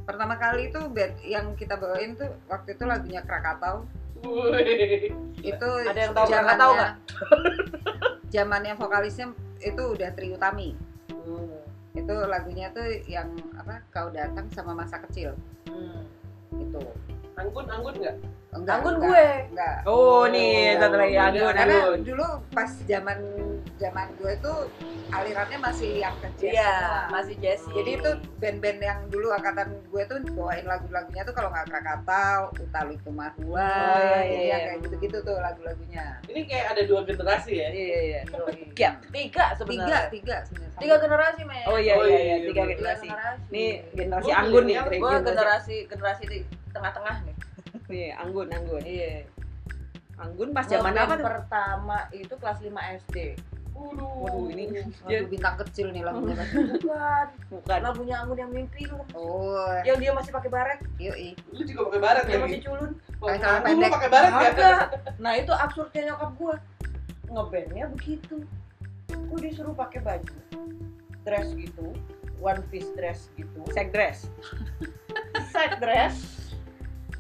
Pertama 0.06 0.36
kali 0.38 0.62
itu 0.68 0.80
band 0.88 1.14
yang 1.22 1.46
kita 1.56 1.76
bawain 1.76 2.14
tuh 2.14 2.30
waktu 2.46 2.70
itu 2.74 2.84
lagunya 2.84 3.22
Krakatau. 3.22 3.84
Wih. 4.22 5.10
Itu 5.40 5.70
Ada 5.82 6.00
yang 6.00 6.14
tahu 6.14 6.26
Krakatau 6.28 6.70
nggak? 6.74 6.94
Zamannya 8.34 8.74
vokalisnya 8.76 9.28
itu 9.62 9.84
udah 9.96 10.10
Triutami. 10.16 10.76
Hmm. 11.12 11.62
Itu 11.96 12.16
lagunya 12.28 12.72
tuh 12.76 13.04
yang 13.08 13.32
apa? 13.56 13.80
Kau 13.94 14.12
datang 14.12 14.52
sama 14.52 14.76
masa 14.76 15.00
kecil. 15.08 15.36
Hmm. 15.70 16.04
Itu. 16.60 16.84
Anggun, 17.36 17.66
anggun 17.68 17.96
nggak? 18.00 18.16
Enggak. 18.56 18.76
Anggun 18.80 18.96
enggak, 18.96 19.10
gue. 19.12 19.26
Enggak. 19.52 19.76
Oh, 19.84 20.24
nih 20.26 20.80
satu 20.80 20.96
lagi 20.96 21.12
Iya, 21.12 21.24
Anggun. 21.28 21.54
Karena 21.54 21.76
Anggun. 21.78 22.00
dulu 22.08 22.28
pas 22.50 22.72
zaman 22.82 23.20
zaman 23.76 24.08
gue 24.16 24.34
tuh 24.40 24.58
alirannya 25.12 25.60
masih 25.60 26.00
yang 26.00 26.16
ke 26.18 26.28
jazz 26.40 26.56
Iya, 26.56 26.76
masih 27.12 27.36
Jesse. 27.38 27.68
Jadi 27.70 27.92
itu 27.94 28.10
band-band 28.40 28.80
yang 28.80 29.00
dulu 29.12 29.28
angkatan 29.30 29.68
gue 29.84 30.04
tuh 30.08 30.18
bawain 30.32 30.64
lagu-lagunya 30.64 31.22
tuh 31.22 31.36
kalau 31.36 31.52
nggak 31.52 31.68
Krakatau, 31.68 32.40
Utalu 32.56 32.96
Tumahua, 33.04 33.68
Oh, 33.68 34.00
iya, 34.00 34.20
iya, 34.24 34.40
yang 34.40 34.40
iya. 34.40 34.58
kayak 34.66 34.80
gitu-gitu 34.88 35.18
tuh 35.22 35.36
lagu-lagunya. 35.36 36.06
Ini 36.26 36.40
kayak 36.48 36.66
ada 36.72 36.82
dua 36.88 37.02
generasi 37.04 37.52
ya? 37.54 37.68
Iya, 37.70 38.00
iya. 38.02 38.22
Yoi. 38.32 38.54
Tiga. 38.72 38.90
Tiga 39.04 39.12
Tiga, 39.12 39.46
sebenarnya. 39.60 40.00
tiga 40.08 40.36
sebenarnya. 40.48 40.80
Tiga 40.80 40.96
generasi, 40.98 41.42
men. 41.44 41.66
Oh 41.68 41.76
iya, 41.78 41.94
iya, 41.94 42.00
iya, 42.00 42.08
iya, 42.08 42.24
iya, 42.24 42.36
tiga 42.48 42.64
generasi. 42.66 43.08
generasi. 43.12 43.44
Nih 43.52 43.70
generasi 43.92 44.32
Anggun 44.32 44.64
nih. 44.64 44.76
Gue 44.80 45.12
generasi- 45.12 45.28
generasi 45.28 45.76
generasi 45.92 46.24
tengah-tengah 46.76 47.16
nih. 47.26 47.36
Iya, 47.86 48.18
Anggun, 48.18 48.50
Anggun. 48.50 48.82
Iya. 48.82 49.30
Anggun 50.18 50.50
pas 50.58 50.66
zaman 50.66 50.98
apa 50.98 51.22
tuh? 51.22 51.28
pertama 51.28 51.98
itu 52.10 52.34
kelas 52.34 52.58
5 52.66 52.74
SD. 53.06 53.38
Waduh. 53.78 54.10
Waduh, 54.26 54.48
ini 54.50 54.64
Lagu 55.06 55.28
bintang 55.30 55.56
kecil 55.62 55.94
nih 55.94 56.02
lagunya. 56.02 56.34
Bukan. 56.82 57.28
bukan. 57.52 57.80
Lagunya 57.86 58.16
Anggun 58.24 58.40
yang 58.42 58.50
mimpi 58.50 58.90
lu. 58.90 58.98
Oh, 59.14 59.70
Yang 59.86 59.98
dia 60.02 60.12
masih 60.18 60.32
pakai 60.34 60.50
baret, 60.50 60.80
yoi. 60.98 61.38
Lu 61.54 61.62
juga 61.62 61.82
pakai 61.94 62.02
baret 62.02 62.24
dia 62.26 62.34
ya? 62.34 62.42
masih 62.42 62.60
culun. 62.66 62.92
Pakai 63.22 63.38
celana 63.38 63.60
pendek. 63.62 63.92
pakai 63.94 64.10
baret 64.10 64.34
ya? 64.58 64.74
Nah, 65.22 65.34
itu 65.38 65.52
absurdnya 65.54 66.02
nyokap 66.10 66.32
gua. 66.42 66.56
Ngebandnya 67.30 67.86
begitu. 67.94 68.36
Gua 69.30 69.40
disuruh 69.44 69.76
pakai 69.78 70.02
baju 70.02 70.36
dress 71.26 71.58
gitu, 71.58 71.90
one 72.38 72.62
piece 72.70 72.94
dress 72.94 73.34
gitu, 73.34 73.66
Sek 73.74 73.90
dress. 73.90 74.30
side 75.56 75.82
dress, 75.82 76.45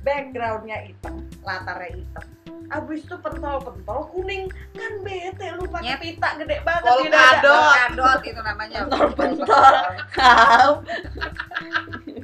backgroundnya 0.05 0.77
hitam, 0.85 1.13
latarnya 1.41 1.97
hitam. 1.97 2.25
Abis 2.67 3.01
itu 3.01 3.13
pentol-pentol 3.15 4.09
kuning 4.09 4.45
kan 4.73 4.93
bete 5.01 5.53
lu 5.53 5.65
pakai 5.65 5.85
Nyet. 5.87 5.99
pita 5.99 6.29
gede 6.35 6.57
banget 6.61 6.81
di 6.81 6.89
Polkadot. 7.05 7.13
dada. 7.13 7.53
Polkadot 7.53 8.21
itu 8.23 8.41
namanya. 8.41 8.77
Pentol-pentol. 8.83 9.73
Kau. 10.11 10.71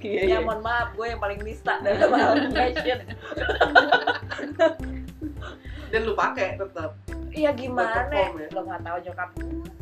Iya, 0.02 0.18
Ya 0.20 0.24
iya. 0.28 0.40
mohon 0.40 0.62
maaf, 0.62 0.94
gue 0.94 1.06
yang 1.08 1.22
paling 1.22 1.40
nista 1.42 1.78
dalam 1.80 2.10
hal 2.12 2.34
fashion. 2.56 3.00
Dan 5.92 6.02
lu 6.02 6.14
pakai 6.16 6.58
tetap. 6.58 6.98
Iya 7.30 7.52
gimana? 7.52 8.10
ya? 8.10 8.28
Lo 8.50 8.66
nggak 8.66 8.82
tahu 8.82 8.98
nyokap 9.00 9.30
gue. 9.36 9.81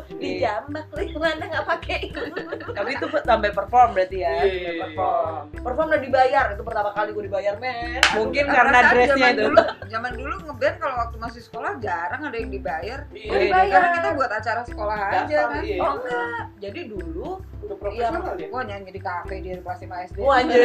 Dijambak 0.22 0.86
lu 0.90 1.02
gimana 1.06 1.42
nggak 1.42 1.66
pakai? 1.66 2.00
Tapi 2.76 2.90
itu 2.92 3.06
sampai 3.22 3.50
perform 3.50 3.88
berarti 3.92 4.18
ya. 4.20 4.32
Iya, 4.32 4.44
iya, 4.44 4.70
iya. 4.72 4.82
Perform. 4.82 5.42
Perform 5.54 5.86
udah 5.88 6.02
dibayar. 6.02 6.44
Itu 6.52 6.62
pertama 6.62 6.90
kali 6.92 7.10
gue 7.12 7.24
dibayar, 7.26 7.54
men. 7.56 8.00
Mungkin 8.14 8.44
Nah, 8.44 8.54
karena 8.54 8.78
dressnya 8.88 9.28
itu. 9.30 9.42
Dulu, 9.48 9.60
zaman 9.86 10.12
dulu 10.14 10.34
ngeband 10.42 10.76
kalau 10.76 10.96
waktu 10.98 11.16
masih 11.18 11.42
sekolah 11.42 11.72
jarang 11.78 12.22
ada 12.22 12.36
yang 12.36 12.50
dibayar. 12.50 12.98
Iya, 13.10 13.28
Oh, 13.28 13.38
dibayar. 13.38 13.72
Karena 13.72 13.88
kita 13.94 14.10
buat 14.14 14.30
acara 14.30 14.60
sekolah 14.64 14.98
aja 14.98 15.38
kan. 15.48 15.62
iya. 15.62 15.78
Oh 15.78 15.92
enggak. 15.96 16.42
Jadi 16.58 16.80
dulu 16.88 17.28
profesional 17.62 18.34
ya? 18.36 18.48
Wah 18.48 18.62
nyanyi 18.62 18.90
di 18.90 19.00
kafe 19.00 19.34
di 19.38 19.50
kelas 19.54 19.80
5 19.80 20.08
SD. 20.10 20.18
Wah, 20.20 20.40
anjir. 20.40 20.60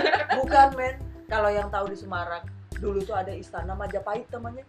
Bukan, 0.38 0.68
men. 0.74 0.94
Kalau 1.26 1.48
yang 1.48 1.72
tahu 1.72 1.88
di 1.88 1.96
Semarang, 1.96 2.44
dulu 2.76 3.00
tuh 3.00 3.16
ada 3.16 3.32
istana 3.32 3.72
Majapahit 3.72 4.28
namanya. 4.28 4.64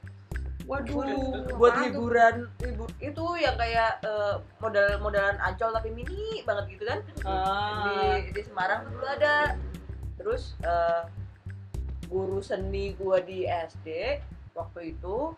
Waduh. 0.63 1.59
Buat 1.59 1.75
hiburan, 1.83 2.47
hibur 2.63 2.89
itu 3.03 3.25
yang 3.39 3.55
kayak 3.59 3.99
eh, 4.03 4.35
model-modelan 4.63 5.35
ancol 5.43 5.75
tapi 5.75 5.91
mini 5.91 6.39
banget 6.47 6.77
gitu 6.77 6.83
kan. 6.87 6.99
Ah. 7.27 8.19
Di 8.23 8.31
di 8.31 8.41
Semarang 8.47 8.87
tuh 8.87 8.91
dulu 8.95 9.07
ada. 9.07 9.59
Terus 10.15 10.55
eh, 10.63 11.03
guru 12.07 12.39
seni 12.39 12.95
gua 12.95 13.19
di 13.19 13.43
SD 13.43 14.19
waktu 14.55 14.95
itu 14.95 15.35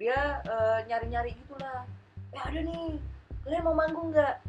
dia 0.00 0.40
eh, 0.48 0.78
nyari-nyari 0.88 1.36
gitulah. 1.36 1.84
Eh 2.32 2.40
ada 2.40 2.60
nih, 2.60 2.96
kalian 3.44 3.62
mau 3.64 3.76
manggung 3.76 4.12
nggak? 4.16 4.40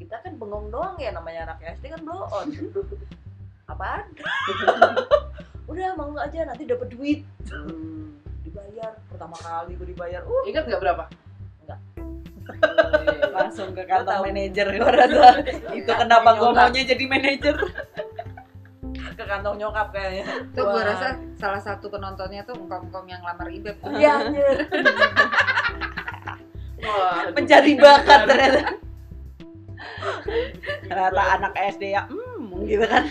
Kita 0.00 0.16
kan 0.24 0.32
bengong 0.40 0.72
doang 0.72 0.96
ya 0.96 1.12
namanya 1.12 1.52
anak 1.52 1.76
SD 1.76 1.92
kan 1.92 2.00
blow 2.00 2.24
on. 2.32 2.48
Apaan? 3.70 4.08
Udah 5.70 5.94
manggung 5.94 6.18
aja 6.18 6.42
nanti 6.42 6.66
dapat 6.66 6.90
duit. 6.90 7.22
Hmm. 7.46 8.18
Dibayar 8.42 8.98
pertama 9.06 9.38
kali 9.38 9.78
gue 9.78 9.86
dibayar. 9.94 10.26
Uh, 10.26 10.42
Ingat 10.50 10.66
nggak 10.66 10.82
berapa? 10.82 11.04
Langsung 13.30 13.70
ke 13.78 13.86
kantor 13.86 14.26
manajer 14.26 14.66
gua 14.74 14.90
rasa. 14.90 15.38
Itu 15.70 15.92
kenapa 15.94 16.34
gua 16.34 16.50
maunya 16.50 16.82
jadi 16.82 17.04
manajer. 17.06 17.54
ke 19.20 19.24
kantong 19.28 19.60
nyokap 19.60 19.92
kayaknya. 19.92 20.24
Itu 20.48 20.60
gue 20.64 20.82
rasa 20.82 21.20
salah 21.36 21.60
satu 21.60 21.92
penontonnya 21.92 22.40
tuh 22.42 22.56
engkong-engkong 22.56 23.06
yang 23.06 23.20
lamar 23.20 23.52
Ibeb. 23.52 23.76
Iya. 23.94 24.32
Wah, 26.80 27.28
aduh. 27.28 27.36
Pencari 27.36 27.76
bakat 27.76 28.20
ternyata. 28.24 28.60
Ternyata 30.88 31.22
anak 31.36 31.52
SD 31.76 31.92
ya, 31.92 32.08
hmm, 32.08 32.64
gitu 32.64 32.84
kan. 32.88 33.04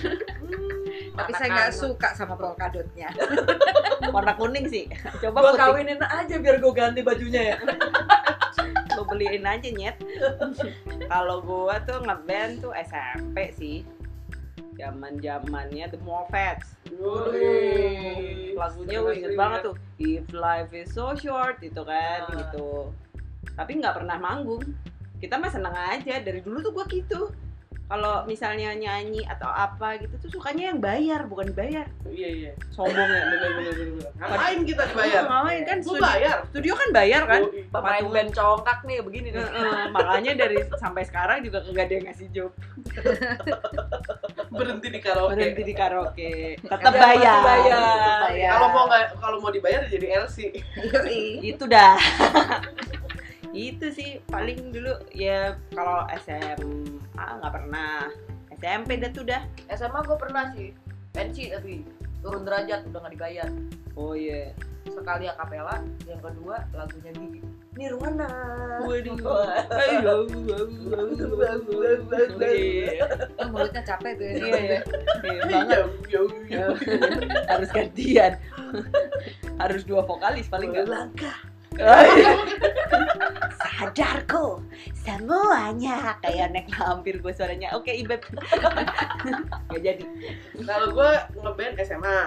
Tapi 1.20 1.32
saya 1.36 1.50
nggak 1.50 1.74
suka 1.74 2.10
sama 2.14 2.34
polkadotnya. 2.34 3.10
Warna 4.16 4.34
kuning 4.34 4.66
sih. 4.66 4.86
Coba 5.20 5.38
Gua 5.40 5.52
putih. 5.52 5.60
kawinin 5.60 6.00
aja 6.00 6.36
biar 6.38 6.58
gue 6.58 6.72
ganti 6.72 7.02
bajunya 7.02 7.42
ya. 7.54 7.58
Lu 8.96 9.04
beliin 9.04 9.44
aja 9.44 9.68
nyet. 9.70 9.98
Kalau 11.12 11.40
gua 11.40 11.80
tuh 11.84 12.00
ngeband 12.02 12.62
tuh 12.62 12.74
SMP 12.74 13.52
sih. 13.54 13.78
zaman 14.80 15.20
zamannya 15.20 15.92
The 15.92 16.00
Moffats 16.00 16.72
lagunya 18.56 18.98
gue 19.04 19.14
inget 19.14 19.36
banget 19.36 19.60
tuh 19.68 19.76
If 20.00 20.32
life 20.32 20.72
is 20.72 20.92
so 20.92 21.12
short 21.16 21.60
itu 21.60 21.84
kan 21.84 22.24
Ah. 22.24 22.32
gitu 22.32 22.88
tapi 23.56 23.76
nggak 23.76 24.00
pernah 24.00 24.16
manggung 24.16 24.64
kita 25.20 25.36
mah 25.36 25.52
seneng 25.52 25.76
aja 25.76 26.24
dari 26.24 26.40
dulu 26.40 26.64
tuh 26.64 26.72
gue 26.72 26.86
gitu 26.96 27.28
kalau 27.90 28.22
misalnya 28.24 28.70
nyanyi 28.72 29.26
atau 29.26 29.50
apa 29.50 29.98
gitu 29.98 30.14
tuh 30.20 30.30
sukanya 30.32 30.70
yang 30.70 30.80
bayar 30.80 31.26
bukan 31.26 31.50
dibayar 31.50 31.90
Iya 32.06 32.30
iya. 32.30 32.52
sombong 32.70 32.94
ya 32.94 33.24
Bener 33.26 33.50
bener 33.52 33.74
bener. 33.74 34.10
Ngapain 34.16 34.60
kita 34.62 34.84
dibayar? 34.86 35.20
Oh, 35.20 35.28
ngapain 35.28 35.62
kan 35.64 35.78
studio, 35.82 35.98
bayar. 36.00 36.38
studio 36.46 36.74
kan 36.76 36.90
bayar 36.92 37.22
kan 37.26 37.42
Patungan. 37.68 38.14
band 38.14 38.30
congkak 38.32 38.80
nih 38.84 38.98
begini 39.02 39.28
nih. 39.32 39.46
Makanya 39.90 40.32
dari 40.36 40.58
sampai 40.76 41.04
sekarang 41.04 41.42
juga 41.42 41.62
kagak 41.62 41.84
ada 41.84 41.94
yang 41.96 42.06
ngasih 42.06 42.28
job 42.30 42.52
Berhenti 44.50 44.88
di 44.88 45.00
karaoke. 45.00 45.34
berhenti 45.34 45.62
di 45.64 45.74
karaoke 45.74 46.32
tetap 46.60 46.92
bayar, 46.92 47.42
bayar. 47.42 47.74
Tetap 47.74 48.22
bayar. 48.24 48.50
Kalau 48.52 48.68
mau 48.70 48.84
nggak 48.86 49.04
kalau 49.18 49.38
mau 49.40 49.50
dibayar 49.50 49.82
jadi 49.88 50.08
LC. 50.22 50.38
Itu 51.42 51.66
dah 51.66 51.98
itu 53.54 53.90
sih 53.90 54.10
paling 54.30 54.70
dulu 54.70 54.94
ya 55.10 55.58
kalau 55.74 56.06
SMA 56.22 56.54
nggak 57.18 57.54
pernah 57.54 58.14
SMP 58.60 59.00
dah 59.02 59.12
tuh 59.16 59.26
dah 59.26 59.42
SMA 59.74 60.00
gue 60.06 60.18
pernah 60.20 60.46
sih 60.54 60.70
pensi 61.16 61.50
tapi 61.50 61.82
turun 62.20 62.44
derajat 62.44 62.84
udah 62.92 63.00
nggak 63.00 63.14
dibayar. 63.16 63.48
oh 63.96 64.12
iya 64.14 64.52
Sekali 64.90 65.30
akapela, 65.30 65.86
yang 66.10 66.18
kedua 66.18 66.66
lagunya 66.74 67.14
Gigi. 67.14 67.42
Nirwana. 67.78 68.26
waduh 68.84 69.16
mulutnya 73.54 73.82
capek 73.86 74.12
tuh 74.20 74.26
ya. 74.26 74.34
iya 74.36 74.80
banget 75.48 75.80
Iya, 76.10 76.10
iya, 76.10 76.22
iya. 76.50 76.66
harus 77.48 77.70
gantian 77.72 78.34
harus 79.62 79.82
dua 79.88 80.02
vokalis 80.04 80.50
paling 80.52 80.76
nggak 80.76 80.90
Langkah. 80.92 81.38
Sadarku 83.60 84.60
semuanya 84.94 86.18
kayak 86.20 86.52
naik 86.52 86.68
lampir 86.76 87.22
gue 87.22 87.34
suaranya 87.34 87.72
oke 87.78 87.88
ibeb 87.88 88.20
nggak 89.70 89.82
jadi 89.82 90.06
Kalau 90.66 90.88
gue 90.92 91.12
ngeband 91.40 91.76
SMA, 91.82 92.20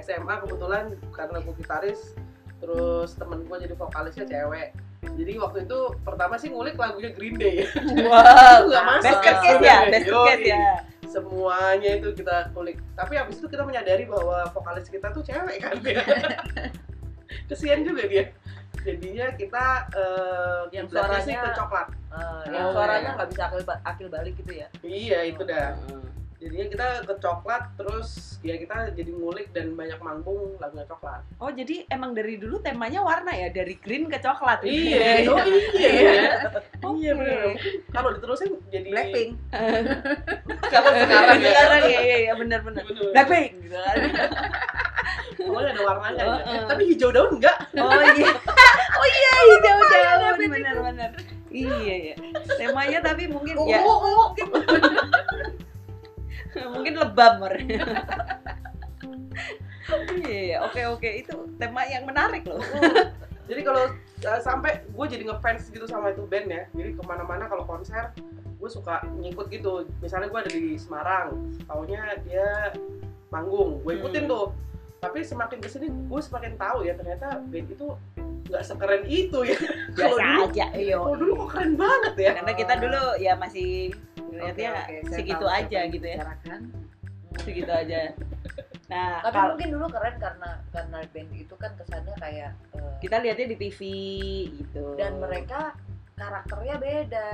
SMA 0.00 0.34
kebetulan 0.46 0.94
karena 1.10 1.38
gue 1.42 1.54
gitaris, 1.58 2.14
terus 2.62 3.12
temen 3.18 3.44
gue 3.44 3.56
jadi 3.58 3.74
vokalisnya 3.74 4.24
cewek. 4.24 4.72
Jadi 5.00 5.32
waktu 5.40 5.58
itu 5.64 5.78
pertama 6.04 6.36
sih 6.36 6.52
ngulik 6.52 6.76
lagunya 6.76 7.10
Green 7.12 7.36
Day. 7.40 7.66
wow 8.04 8.62
Nggak 8.68 8.84
masuk 8.84 9.04
best 9.04 9.20
case 9.24 9.62
ya 9.64 9.78
best 9.88 10.06
Yoi. 10.06 10.26
case 10.28 10.44
ya 10.44 10.58
Semuanya 11.10 11.90
itu 11.98 12.08
kita 12.14 12.54
kulik. 12.54 12.78
Tapi 12.94 13.18
abis 13.18 13.42
itu 13.42 13.48
kita 13.50 13.66
menyadari 13.66 14.06
bahwa 14.06 14.46
vokalis 14.54 14.86
kita 14.86 15.10
tuh 15.10 15.26
cewek 15.26 15.58
kan 15.58 15.76
ya. 15.82 16.04
Kesian 17.50 17.82
juga 17.82 18.06
dia. 18.06 18.30
Jadinya 18.80 19.26
kita 19.34 19.64
eh, 19.92 20.60
Yang 20.70 20.86
kiblatnya 20.88 21.18
sih 21.18 21.30
suaranya- 21.30 21.44
ke 21.46 21.50
coklat. 21.56 21.88
Eh, 21.90 22.16
Oh, 22.16 22.40
yang 22.48 22.66
suaranya 22.70 23.00
iya. 23.02 23.14
nggak 23.14 23.28
bisa 23.28 23.42
akil, 23.44 23.60
ba- 23.62 23.82
akil 23.84 24.08
balik 24.08 24.34
gitu 24.34 24.52
ya. 24.52 24.66
Iya 24.80 25.18
itu 25.26 25.42
dah. 25.42 25.76
Heeh. 25.76 25.98
Jadinya 26.40 26.66
kita 26.66 26.86
ke 27.04 27.14
coklat 27.20 27.62
terus 27.76 28.08
ya 28.40 28.56
kita 28.56 28.72
jadi 28.90 29.12
ngulik 29.12 29.52
dan 29.52 29.76
banyak 29.76 30.00
manggung 30.00 30.56
lagunya 30.56 30.88
coklat. 30.88 31.20
Oh 31.36 31.52
jadi 31.52 31.84
emang 31.86 32.16
dari 32.16 32.34
dulu 32.34 32.56
temanya 32.58 33.00
warna 33.00 33.28
ya 33.30 33.52
dari 33.52 33.76
green 33.76 34.08
ke 34.08 34.16
coklat. 34.16 34.64
Iya, 34.64 35.20
oh 35.28 35.44
iya. 35.44 36.40
Oke. 36.80 36.96
Iya 36.96 37.12
benar. 37.12 37.52
Kalau 37.90 38.08
diterusin 38.10 38.56
jadi 38.66 38.88
Blackpink. 38.88 39.30
Kalau 40.72 40.90
sekarang 40.94 41.38
ya. 41.38 41.50
Sekarang 41.52 41.82
ya 41.84 42.00
iya 42.00 42.16
iya 42.22 42.32
benar 42.34 42.60
benar. 42.62 42.82
Blackpink 42.88 43.50
gitu 43.60 43.76
kan. 43.76 43.96
Pokoknya 45.40 45.70
ada 45.72 45.82
warnanya 45.82 46.22
aja. 46.22 46.42
Heeh. 46.44 46.62
Tapi 46.68 46.82
hijau 46.92 47.10
daun 47.10 47.30
enggak? 47.40 47.56
Oh 47.76 48.02
iya. 48.16 48.32
Oh 49.00 49.08
iya 49.08 49.32
hijau 49.48 49.80
daun 49.88 50.36
benar 50.50 50.76
benar. 50.84 51.10
Iya 51.50 51.94
ya. 51.96 52.14
Temanya 52.60 52.98
tapi 53.00 53.24
mungkin 53.26 53.54
ya 53.64 53.80
mungkin 56.74 56.94
lebam 56.98 57.32
Mer. 57.40 57.54
Iya, 59.90 60.54
iya. 60.54 60.56
oke 60.62 60.78
oke 60.94 61.10
itu 61.26 61.34
tema 61.58 61.82
yang 61.82 62.06
menarik 62.06 62.46
loh. 62.46 62.62
Jadi 63.50 63.66
kalau 63.66 63.90
uh, 64.22 64.38
sampai 64.38 64.86
gue 64.86 65.06
jadi 65.10 65.26
ngefans 65.26 65.66
gitu 65.66 65.82
sama 65.90 66.14
itu 66.14 66.22
band 66.30 66.46
ya. 66.46 66.62
Jadi 66.70 66.94
ke 66.94 67.02
mana-mana 67.02 67.50
kalau 67.50 67.66
konser 67.66 68.14
gue 68.54 68.70
suka 68.70 69.02
ngikut 69.18 69.50
gitu. 69.50 69.90
Misalnya 69.98 70.30
gue 70.30 70.40
ada 70.46 70.52
di 70.52 70.78
Semarang, 70.78 71.42
taunya 71.66 72.06
dia 72.22 72.70
manggung, 73.34 73.82
gue 73.82 73.98
ikutin 73.98 74.28
Hmm. 74.28 74.30
tuh. 74.30 74.46
Tapi 75.00 75.18
semakin 75.24 75.58
ke 75.64 75.68
sini 75.72 75.88
gue 75.88 76.20
semakin 76.20 76.60
tahu 76.60 76.84
ya 76.84 76.92
ternyata 76.92 77.40
band 77.48 77.68
itu 77.72 77.88
nggak 78.50 78.64
sekeren 78.66 79.02
itu 79.08 79.38
ya. 79.48 79.56
Kalau 79.96 80.16
dulu, 80.20 80.42
aja. 80.52 80.66
Iya. 80.76 80.96
kalau 81.00 81.16
dulu 81.16 81.32
kok 81.44 81.48
keren 81.56 81.72
banget 81.80 82.14
ya. 82.20 82.30
Karena 82.36 82.52
kita 82.52 82.74
dulu 82.76 83.02
ya 83.16 83.32
masih 83.40 83.70
Oke, 84.20 84.36
lihatnya 84.36 84.70
oke, 84.76 84.94
saya 85.08 85.16
segitu 85.18 85.44
tahu 85.44 85.56
aja 85.56 85.78
gitu 85.88 86.04
ya. 86.06 86.14
yang 86.14 86.20
dibicarakan. 86.20 86.60
Segitu 87.40 87.72
aja. 87.72 88.00
Nah, 88.90 89.22
Tapi 89.22 89.34
kalau 89.38 89.50
mungkin 89.54 89.70
dulu 89.70 89.86
keren 89.88 90.16
karena 90.18 90.50
karena 90.74 90.98
band 91.06 91.30
itu 91.32 91.54
kan 91.56 91.70
kesannya 91.78 92.14
kayak 92.18 92.50
eh, 92.74 92.92
kita 93.00 93.16
lihatnya 93.22 93.46
di 93.54 93.56
TV 93.56 93.80
gitu. 94.58 94.84
dan 94.98 95.16
mereka 95.22 95.72
karakternya 96.18 96.76
beda. 96.76 97.28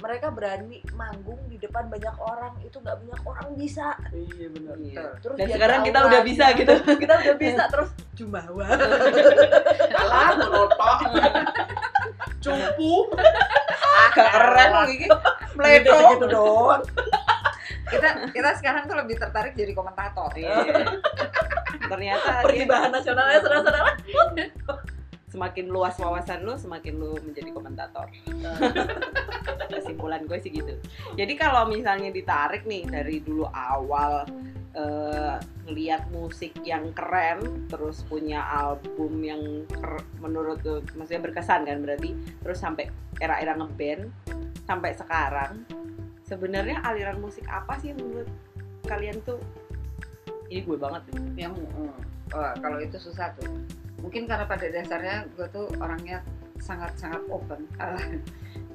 Mereka 0.00 0.32
berani 0.32 0.80
manggung 0.96 1.36
di 1.46 1.60
depan 1.60 1.92
banyak 1.92 2.16
orang 2.16 2.56
itu 2.64 2.76
nggak 2.80 2.96
banyak 3.04 3.20
orang 3.22 3.48
bisa. 3.52 3.92
Iya 4.10 4.46
benar. 4.48 4.76
Iya. 4.80 5.04
Terus 5.20 5.36
Dan 5.36 5.46
sekarang 5.52 5.80
kita 5.84 5.98
aura 6.00 6.08
udah 6.08 6.22
bisa 6.24 6.44
dia. 6.50 6.58
gitu. 6.58 6.74
kita 7.04 7.12
udah 7.20 7.36
bisa 7.36 7.62
terus 7.72 7.90
jumawa. 8.16 8.66
Alah, 10.00 10.28
monotok. 10.40 10.98
Cumpu. 12.40 12.94
Agak 14.08 14.28
keren 14.32 14.68
loh 14.72 14.84
Gigi. 14.88 15.06
Meledo. 15.56 15.96
Gitu 16.16 16.26
doang. 16.26 16.82
kita 17.90 18.30
kita 18.30 18.50
sekarang 18.54 18.86
tuh 18.86 18.96
lebih 18.96 19.18
tertarik 19.18 19.52
jadi 19.52 19.74
komentator. 19.74 20.30
Iya. 20.32 20.62
Ternyata 21.90 22.46
Pertimbangan 22.46 22.90
nasionalnya 22.94 23.38
saudara-saudara. 23.42 23.90
Semakin 25.50 25.66
luas 25.74 25.98
wawasan 25.98 26.46
lu, 26.46 26.54
semakin 26.54 26.94
lu 26.94 27.18
menjadi 27.26 27.50
komentator. 27.50 28.06
Kesimpulan 29.74 30.22
gue 30.30 30.38
sih 30.38 30.54
gitu. 30.54 30.78
Jadi 31.18 31.34
kalau 31.34 31.66
misalnya 31.66 32.14
ditarik 32.14 32.62
nih 32.70 32.86
dari 32.86 33.18
dulu 33.18 33.50
awal 33.50 34.30
eh, 34.78 35.42
ngeliat 35.66 36.06
musik 36.14 36.54
yang 36.62 36.94
keren, 36.94 37.66
terus 37.66 38.06
punya 38.06 38.46
album 38.46 39.26
yang 39.26 39.66
menurut 40.22 40.62
lu 40.62 40.86
maksudnya 40.94 41.18
berkesan 41.18 41.66
kan 41.66 41.82
berarti, 41.82 42.14
terus 42.46 42.62
sampai 42.62 42.86
era-era 43.18 43.58
ngeband 43.58 44.06
sampai 44.70 44.94
sekarang, 44.94 45.66
sebenarnya 46.22 46.78
aliran 46.86 47.18
musik 47.18 47.42
apa 47.50 47.74
sih 47.82 47.90
menurut 47.90 48.30
kalian 48.86 49.18
tuh 49.26 49.42
ini 50.46 50.62
gue 50.62 50.78
banget 50.78 51.02
nih. 51.10 51.50
Yang 51.50 51.58
wah, 52.30 52.54
kalau 52.62 52.78
itu 52.78 53.02
susah 53.02 53.34
tuh. 53.34 53.50
Mungkin 54.00 54.24
karena 54.28 54.44
pada 54.48 54.66
dasarnya 54.66 55.28
gue 55.36 55.46
tuh 55.52 55.68
orangnya 55.80 56.24
sangat-sangat 56.60 57.24
open. 57.32 57.64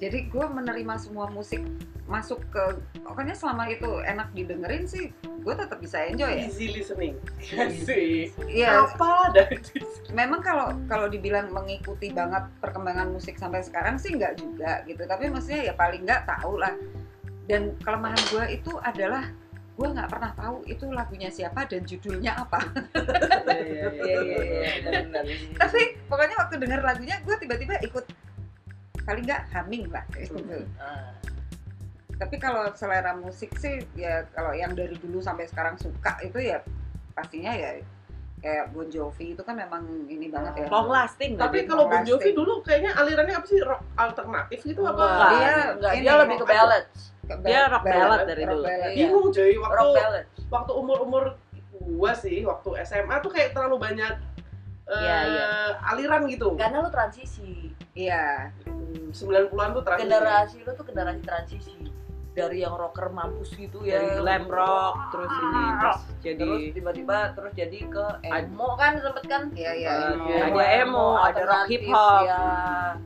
Jadi 0.02 0.28
gue 0.28 0.46
menerima 0.46 0.96
semua 1.00 1.30
musik 1.32 1.62
masuk 2.06 2.38
ke 2.54 2.64
pokoknya 3.02 3.34
selama 3.34 3.66
itu 3.66 3.90
enak 4.06 4.30
didengerin 4.38 4.86
sih 4.86 5.10
gue 5.26 5.54
tetap 5.58 5.82
bisa 5.82 6.06
enjoy 6.06 6.38
ya. 6.38 6.46
Easy 6.46 6.70
listening. 6.70 7.18
Sih. 7.82 8.30
Iya, 8.46 8.86
Apa 8.86 9.34
dari 9.34 9.58
memang 10.14 10.42
kalau 10.46 10.74
kalau 10.86 11.10
dibilang 11.10 11.50
mengikuti 11.50 12.14
banget 12.14 12.46
perkembangan 12.62 13.10
musik 13.10 13.38
sampai 13.42 13.66
sekarang 13.66 13.98
sih 13.98 14.14
nggak 14.14 14.38
juga 14.38 14.86
gitu 14.86 15.02
tapi 15.06 15.30
maksudnya 15.34 15.70
ya 15.70 15.74
paling 15.74 16.06
nggak 16.06 16.30
tahu 16.30 16.62
lah 16.62 16.74
dan 17.46 17.78
kelemahan 17.82 18.22
gue 18.34 18.46
itu 18.58 18.74
adalah 18.82 19.30
gue 19.76 19.88
nggak 19.92 20.08
pernah 20.08 20.32
tahu 20.40 20.64
itu 20.66 20.86
lagunya 20.88 21.28
siapa 21.28 21.68
dan 21.68 21.84
judulnya 21.84 22.32
apa 22.40 22.60
Iya, 23.52 23.88
iya, 23.92 24.20
iya. 24.24 24.72
tapi 25.62 26.00
pokoknya 26.08 26.36
waktu 26.40 26.56
denger 26.64 26.82
lagunya 26.82 27.16
gue 27.24 27.36
tiba-tiba 27.36 27.76
ikut 27.84 28.06
paling 29.06 29.24
nggak 29.28 29.44
humming 29.54 29.86
lah 29.92 30.02
gitu. 30.16 30.64
Ah. 30.80 31.14
tapi 32.16 32.40
kalau 32.40 32.72
selera 32.74 33.12
musik 33.20 33.52
sih 33.60 33.84
ya 34.00 34.24
kalau 34.32 34.56
yang 34.56 34.72
dari 34.72 34.96
dulu 34.96 35.20
sampai 35.20 35.46
sekarang 35.52 35.76
suka 35.76 36.16
itu 36.24 36.40
ya 36.40 36.64
pastinya 37.12 37.52
ya 37.52 37.84
kayak 38.40 38.66
Bon 38.72 38.88
Jovi 38.88 39.34
itu 39.34 39.42
kan 39.42 39.58
memang 39.58 39.84
ini 40.06 40.30
banget 40.30 40.54
ya 40.64 40.66
Long 40.70 40.86
lasting 40.88 41.34
Tapi 41.34 41.66
kalau 41.66 41.90
Bon. 41.90 42.06
Jovi 42.06 42.30
dulu 42.32 42.62
kayaknya 42.62 42.94
alirannya 42.94 43.36
apa 43.42 43.48
sih 43.50 43.58
rock 43.64 43.82
alternatif 43.98 44.60
gitu 44.62 44.86
apa? 44.86 45.02
Enggak. 45.02 45.30
dia 45.34 45.54
Enggak, 45.74 45.94
ini, 45.98 46.04
dia 46.06 46.14
lebih 46.22 46.38
ke 46.38 46.46
ballad. 46.46 46.86
Dia 47.26 47.62
rock 47.68 47.84
ballad 47.84 48.20
dari 48.26 48.44
rock 48.44 48.54
dulu. 48.54 48.64
ballad. 48.64 48.90
Iya. 48.90 48.98
Bingung 48.98 49.28
cuy 49.30 49.54
waktu 49.58 49.88
waktu 50.48 50.72
umur 50.74 50.98
umur 51.02 51.24
gua 51.76 52.12
sih 52.14 52.42
waktu 52.42 52.70
SMA 52.82 53.16
tuh 53.20 53.30
kayak 53.30 53.54
terlalu 53.54 53.78
banyak 53.78 54.14
eh, 54.86 54.98
Iya, 54.98 55.18
iya. 55.26 55.48
aliran 55.92 56.26
gitu. 56.26 56.54
Karena 56.56 56.82
lu 56.82 56.90
transisi. 56.90 57.74
Iya, 57.96 58.52
Hmm, 58.66 59.10
90-an 59.10 59.70
tuh 59.72 59.84
terakhir. 59.84 60.04
Generasi 60.04 60.58
lu 60.62 60.72
tuh 60.74 60.86
generasi 60.86 61.22
transisi. 61.22 61.75
Dari 62.36 62.68
yang 62.68 62.76
rocker 62.76 63.08
mampus 63.16 63.56
gitu 63.56 63.80
ya 63.88 64.04
dari 64.04 64.20
glam 64.20 64.44
rock 64.52 65.16
terus 65.16 65.32
ini 65.32 65.64
terus 65.80 66.00
jadi 66.20 66.44
terus 66.44 66.76
tiba-tiba 66.76 67.18
terus 67.32 67.52
jadi 67.56 67.78
ke 67.88 68.06
emo 68.28 68.76
kan 68.76 69.00
sempet 69.00 69.24
kan 69.24 69.48
Iya 69.56 69.72
iya. 69.72 69.90
Eh, 69.96 70.20
iya. 70.20 70.52
ada 70.52 70.64
emo, 70.84 71.16
ada 71.16 71.42
rock 71.48 71.72
hip 71.72 71.88
hop, 71.88 72.28
ya. 72.28 72.44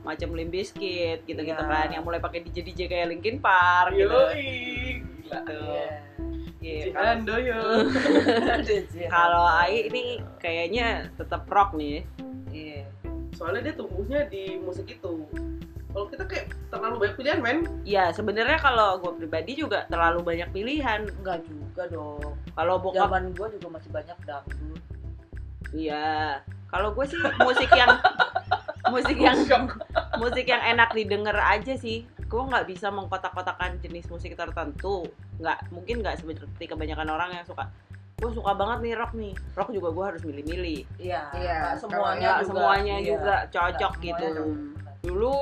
macam 0.02 0.34
Limp 0.34 0.50
Bizkit 0.50 1.22
gitu-gitu 1.30 1.62
Iya. 1.62 1.70
kan 1.70 1.86
yang 1.94 2.02
mulai 2.02 2.18
pakai 2.18 2.42
DJ 2.42 2.66
DJ 2.66 2.90
kayak 2.90 3.06
Linkin 3.14 3.38
Park 3.38 3.94
gitu. 3.94 4.10
Gitu. 4.10 4.18
Iya. 6.60 6.60
Iya. 6.60 6.92
Kalau 9.14 9.46
Ai 9.46 9.86
ini 9.86 10.18
kayaknya 10.42 11.06
tetap 11.14 11.46
rock 11.46 11.78
nih. 11.78 12.02
iya 12.50 12.82
Soalnya 13.38 13.70
dia 13.70 13.74
tumbuhnya 13.78 14.26
di 14.26 14.58
musik 14.60 14.90
itu. 14.90 15.22
Kalau 15.90 16.06
kita 16.06 16.24
kayak 16.30 16.46
terlalu 16.70 16.96
banyak 17.02 17.16
pilihan, 17.18 17.38
men. 17.42 17.58
Ya 17.82 18.14
sebenarnya 18.14 18.58
kalau 18.62 19.02
gue 19.02 19.12
pribadi 19.18 19.58
juga 19.58 19.90
terlalu 19.90 20.22
banyak 20.22 20.48
pilihan. 20.54 21.10
enggak 21.18 21.42
juga 21.46 21.82
dong 21.90 22.38
Kalau 22.54 22.74
bokap, 22.78 23.10
zaman 23.10 23.34
gua 23.34 23.48
juga 23.50 23.68
masih 23.74 23.90
banyak 23.90 24.18
dangdut 24.26 24.82
iya. 25.74 26.38
Kalau 26.70 26.94
gue 26.94 27.06
sih 27.06 27.18
musik 27.42 27.70
yang 27.74 27.90
musik 28.94 29.18
yang 29.18 29.38
musik 30.18 30.46
yang 30.46 30.62
enak 30.62 30.94
didengar 30.94 31.34
aja 31.38 31.74
sih. 31.74 32.06
Gue 32.30 32.42
nggak 32.46 32.70
bisa 32.70 32.94
mengkotak-kotakan 32.94 33.82
jenis 33.82 34.06
musik 34.06 34.38
tertentu. 34.38 35.10
Nggak 35.42 35.58
mungkin 35.74 36.02
nggak 36.02 36.22
seperti 36.22 36.70
kebanyakan 36.70 37.10
orang 37.10 37.30
yang 37.34 37.46
suka. 37.46 37.66
Gue 38.22 38.30
suka 38.30 38.54
banget 38.54 38.78
nih 38.86 38.94
rock 38.94 39.12
nih. 39.18 39.34
Rock 39.58 39.70
juga 39.74 39.88
gue 39.90 40.04
harus 40.14 40.22
milih-milih. 40.22 40.80
iya 41.02 41.26
Iya, 41.34 41.54
nggak 41.58 41.74
kalau 41.74 41.82
semuanya 41.82 42.30
juga 42.38 42.46
semuanya 42.46 42.96
iya. 42.98 43.08
juga 43.10 43.34
cocok 43.50 43.92
gitu. 43.98 44.26
semuanya 44.30 44.42
Hmm. 44.46 44.70
Dulu 45.00 45.34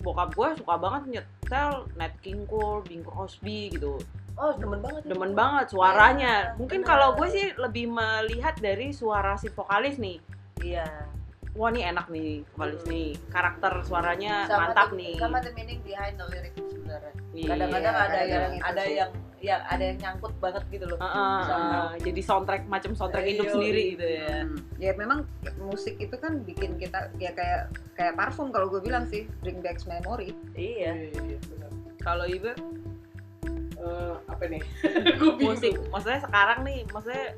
bokap 0.00 0.32
gue 0.32 0.48
suka 0.56 0.74
banget 0.74 1.02
nyetel 1.12 1.70
Nat 1.94 2.12
King 2.20 2.44
Cole, 2.44 2.80
Bing 2.82 3.00
Crosby 3.00 3.68
gitu. 3.70 4.00
oh 4.34 4.52
demen 4.54 4.80
banget 4.80 5.02
demen 5.04 5.32
banget 5.32 5.66
suaranya. 5.68 6.34
Iya, 6.46 6.56
Mungkin 6.56 6.80
kalau 6.80 7.12
gue 7.12 7.28
sih 7.28 7.52
lebih 7.54 7.86
melihat 7.86 8.56
dari 8.56 8.88
suara 8.90 9.36
si 9.36 9.48
vokalis 9.48 9.96
nih. 9.96 10.16
iya 10.60 10.86
Wah 11.50 11.68
nih 11.68 11.82
enak 11.84 12.08
nih 12.08 12.46
vokalis 12.48 12.80
nih. 12.86 13.18
Karakter 13.28 13.82
suaranya 13.82 14.46
Sama 14.46 14.70
mantap 14.70 14.88
the- 14.88 14.96
nih. 14.96 15.14
sama 15.18 15.38
the 15.38 15.52
meaning 15.52 15.82
behind 15.82 16.14
the 16.14 16.24
lyrics 16.26 16.56
sebenarnya 16.90 17.12
Iya. 17.30 17.46
kadang-kadang 17.46 17.94
ada 17.94 18.02
kadang-kadang 18.02 18.26
yang 18.26 18.52
itu 18.52 18.66
ada 18.66 18.82
sih. 18.82 18.94
yang 18.96 19.10
yang 19.40 19.62
ada 19.64 19.82
yang 19.82 19.98
nyangkut 19.98 20.34
banget 20.36 20.64
gitu 20.68 20.84
loh 20.84 20.98
Heeh, 20.98 21.40
Sama. 21.40 21.64
heeh. 21.72 21.90
jadi 22.04 22.20
soundtrack 22.20 22.62
macam 22.66 22.90
soundtrack 22.92 23.24
hidup 23.24 23.46
Iya, 23.46 23.52
sendiri 23.54 23.80
iya. 23.80 23.90
gitu 23.90 24.06
ya. 24.06 24.28
Hmm. 24.36 24.56
Ya 24.76 24.92
memang 24.94 25.18
musik 25.58 25.94
itu 25.96 26.12
kan 26.14 26.32
bikin 26.42 26.76
kita 26.76 27.08
ya 27.16 27.32
kayak 27.32 27.62
kayak 27.94 28.14
parfum 28.14 28.50
kalau 28.50 28.68
gue 28.68 28.82
bilang 28.82 29.06
sih 29.06 29.24
bring 29.40 29.58
back 29.58 29.80
memory. 29.86 30.34
iya 30.52 30.92
Iya, 31.08 31.38
benar. 31.46 31.70
Kalau 31.98 32.26
ibu 32.26 32.50
Eh, 33.80 34.14
apa 34.28 34.44
nih? 34.44 34.60
Musik, 35.40 35.72
maksudnya 35.88 36.20
sekarang 36.20 36.68
nih, 36.68 36.84
maksudnya 36.86 37.32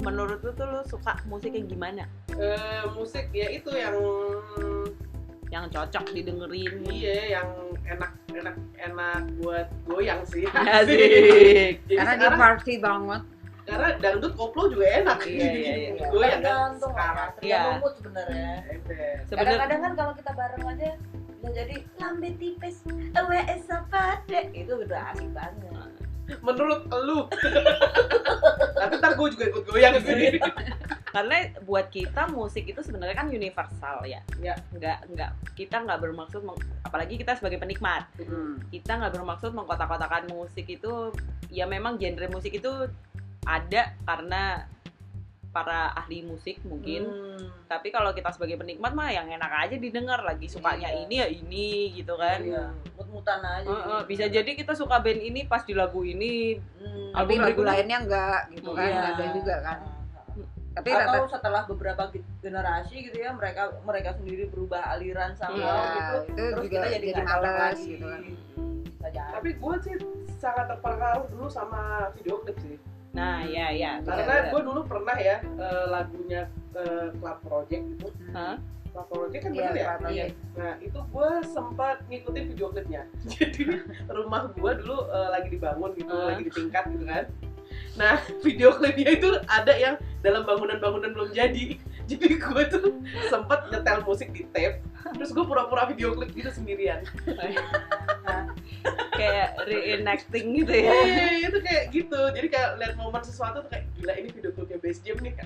menurut 0.00 0.36
lu 0.40 0.52
tuh 0.52 0.68
lu 0.68 0.84
suka 0.84 1.16
musik 1.24 1.52
yang 1.52 1.64
gimana? 1.64 2.04
Eh, 2.30 2.84
musik 2.92 3.32
ya 3.32 3.48
itu 3.48 3.72
yang 3.72 3.96
Yang 5.50 5.64
cocok 5.74 6.04
didengerin? 6.14 6.72
iya 6.90 7.38
yang 7.38 7.48
enak 7.90 8.12
enak 8.30 8.56
enak 8.78 9.22
buat 9.42 9.66
goyang 9.84 10.22
sih. 10.26 10.46
Asik. 10.46 11.82
Jadi 11.90 11.94
Karena 11.98 12.14
dia 12.16 12.30
party 12.34 12.74
banget. 12.78 13.22
karena 13.60 13.94
dangdut 14.02 14.34
koplo 14.34 14.66
juga 14.66 14.86
enak. 14.98 15.18
Iya, 15.30 15.46
iya, 15.52 15.74
iya. 15.94 16.06
Goyang 16.10 16.42
kan 16.42 16.42
tergantung 16.42 16.90
sekarang. 16.90 17.30
Iya. 17.38 17.60
mood 17.78 17.94
sebenarnya. 18.02 18.50
Sebenarnya 18.66 19.36
kadang-kadang 19.36 19.80
kan 19.82 19.92
kalau 19.94 20.12
kita 20.18 20.30
bareng 20.34 20.64
aja 20.74 20.90
bisa 21.40 21.66
jadi 21.66 21.76
lambe 21.98 22.30
tipis 22.36 22.76
aws 23.16 23.64
pada 23.88 24.40
itu 24.52 24.72
udah 24.76 25.00
asik 25.16 25.30
banget 25.32 25.89
Menurut 26.38 26.86
elu. 26.86 27.26
Tapi 28.80 28.92
ntar 28.96 29.12
gue 29.12 29.28
juga 29.30 29.44
ikut 29.46 29.64
goyang 29.64 29.94
sih. 29.98 30.38
karena 31.10 31.36
buat 31.60 31.90
kita 31.90 32.30
musik 32.30 32.64
itu 32.64 32.80
sebenarnya 32.80 33.16
kan 33.16 33.28
universal 33.28 34.02
ya. 34.04 34.22
Ya. 34.38 34.54
Nggak 34.70 35.10
nggak 35.10 35.30
kita 35.54 35.76
nggak 35.80 35.98
bermaksud 36.00 36.40
meng- 36.40 36.62
apalagi 36.80 37.14
kita 37.16 37.34
sebagai 37.34 37.58
penikmat 37.58 38.06
Hmm. 38.16 38.58
kita 38.68 38.96
nggak 38.96 39.12
bermaksud 39.12 39.50
mengkotak-kotakan 39.50 40.26
musik 40.28 40.64
itu 40.64 41.10
ya 41.48 41.64
memang 41.64 41.96
genre 41.96 42.26
musik 42.28 42.50
itu 42.52 42.70
ada 43.42 43.94
karena 44.00 44.64
para 45.50 45.90
ahli 45.92 46.22
musik 46.22 46.62
mungkin 46.62 47.02
Hmm. 47.02 47.42
tapi 47.66 47.88
kalau 47.88 48.10
kita 48.10 48.30
sebagai 48.30 48.54
penikmat 48.56 48.90
mah 48.90 49.08
yang 49.08 49.26
enak 49.26 49.50
aja 49.60 49.74
didengar 49.74 50.20
lagi 50.20 50.46
sukanya 50.46 50.86
Iya. 50.86 51.00
ini 51.00 51.14
ya 51.16 51.26
ini 51.28 51.66
gitu 51.92 52.14
kan 52.14 52.38
Iya, 52.38 52.70
mut-mutan 52.94 53.42
aja 53.42 53.66
Heeh, 53.66 54.00
bisa 54.06 54.24
jadi 54.26 54.46
kita 54.48 54.72
suka 54.72 54.98
band 54.98 55.18
ini 55.20 55.42
pas 55.44 55.62
di 55.62 55.74
lagu 55.74 56.00
ini 56.00 56.54
Hmm. 56.76 57.10
Tapi 57.10 57.34
Album 57.34 57.44
lagu 57.44 57.62
lainnya 57.64 57.98
enggak 57.98 58.40
gitu 58.52 58.70
kan 58.70 58.86
Iya. 58.86 59.02
ada 59.10 59.24
juga 59.32 59.54
kan. 59.60 59.78
Tapi 60.70 60.88
atau 60.88 61.02
rata 61.18 61.28
setelah 61.28 61.62
beberapa 61.66 62.02
ge- 62.08 62.26
generasi 62.38 62.96
gitu 63.02 63.18
ya 63.18 63.34
mereka 63.34 63.74
mereka 63.82 64.14
sendiri 64.14 64.46
berubah 64.46 64.86
aliran 64.88 65.34
sama 65.34 65.58
Iya, 65.58 65.74
gitu 65.90 66.14
itu 66.30 66.42
terus 66.46 66.64
juga 66.64 66.78
kita 66.78 66.86
jadi 66.94 67.06
jadi 67.10 67.22
males 67.26 67.54
lagi 67.58 67.84
gitu 67.90 68.06
kan. 68.06 68.22
Tapi 69.10 69.48
gue 69.56 69.74
sih 69.82 69.94
sangat 70.36 70.66
terpengaruh 70.68 71.26
dulu 71.28 71.46
sama 71.48 71.82
video 72.14 72.38
klip 72.40 72.54
sih. 72.60 72.78
Nah 73.10 73.42
ya 73.42 73.74
ya 73.74 73.98
Karena 74.00 74.48
gue 74.48 74.60
dulu 74.62 74.80
pernah 74.86 75.16
ya 75.18 75.42
eh, 75.42 75.84
lagunya 75.88 76.46
Club 77.18 77.38
Project 77.42 77.84
itu. 77.98 78.08
Club 78.90 79.06
Project 79.06 79.42
kan 79.42 79.50
Iya, 79.50 79.62
bener 79.66 79.74
ya? 79.74 79.86
Project. 79.98 80.32
Nah 80.54 80.72
itu 80.78 80.98
gue 80.98 81.30
sempat 81.46 81.96
ngikutin 82.06 82.44
video 82.50 82.66
klipnya. 82.70 83.02
Jadi 83.34 83.62
rumah 84.06 84.50
gue 84.50 84.72
dulu 84.78 84.98
eh, 85.06 85.28
lagi 85.28 85.48
dibangun 85.50 85.90
gitu, 85.94 86.10
Ah. 86.10 86.34
lagi 86.34 86.42
di 86.46 86.52
tingkat 86.52 86.84
gitu 86.90 87.04
kan. 87.04 87.24
Nah 87.98 88.14
video 88.46 88.70
klipnya 88.72 89.10
itu 89.10 89.28
ada 89.46 89.74
yang 89.74 89.94
dalam 90.22 90.46
bangunan-bangunan 90.46 91.10
belum 91.10 91.30
jadi. 91.32 91.78
Jadi 92.10 92.26
gue 92.38 92.62
tuh 92.66 92.98
sempet 93.26 93.70
nyetel 93.70 94.02
musik 94.02 94.34
di 94.34 94.42
tape, 94.50 94.82
terus 95.14 95.30
gue 95.30 95.46
pura-pura 95.46 95.86
video 95.86 96.10
klip 96.10 96.34
gitu 96.34 96.50
sendirian. 96.50 97.06
Kayak 99.12 99.48
reenacting 99.64 100.46
gitu 100.56 100.72
ya 100.72 100.92
Iya, 100.92 101.48
itu 101.52 101.58
kayak 101.60 101.84
gitu. 101.92 102.20
Jadi 102.32 102.48
kayak 102.48 102.68
lihat 102.80 102.94
momen 102.96 103.20
sesuatu 103.20 103.60
tuh 103.60 103.70
kayak 103.70 103.84
gila 103.96 104.12
ini 104.16 104.28
video 104.32 104.50
klipnya 104.56 104.78
Base 104.80 105.00
Jam 105.04 105.16
nih. 105.20 105.34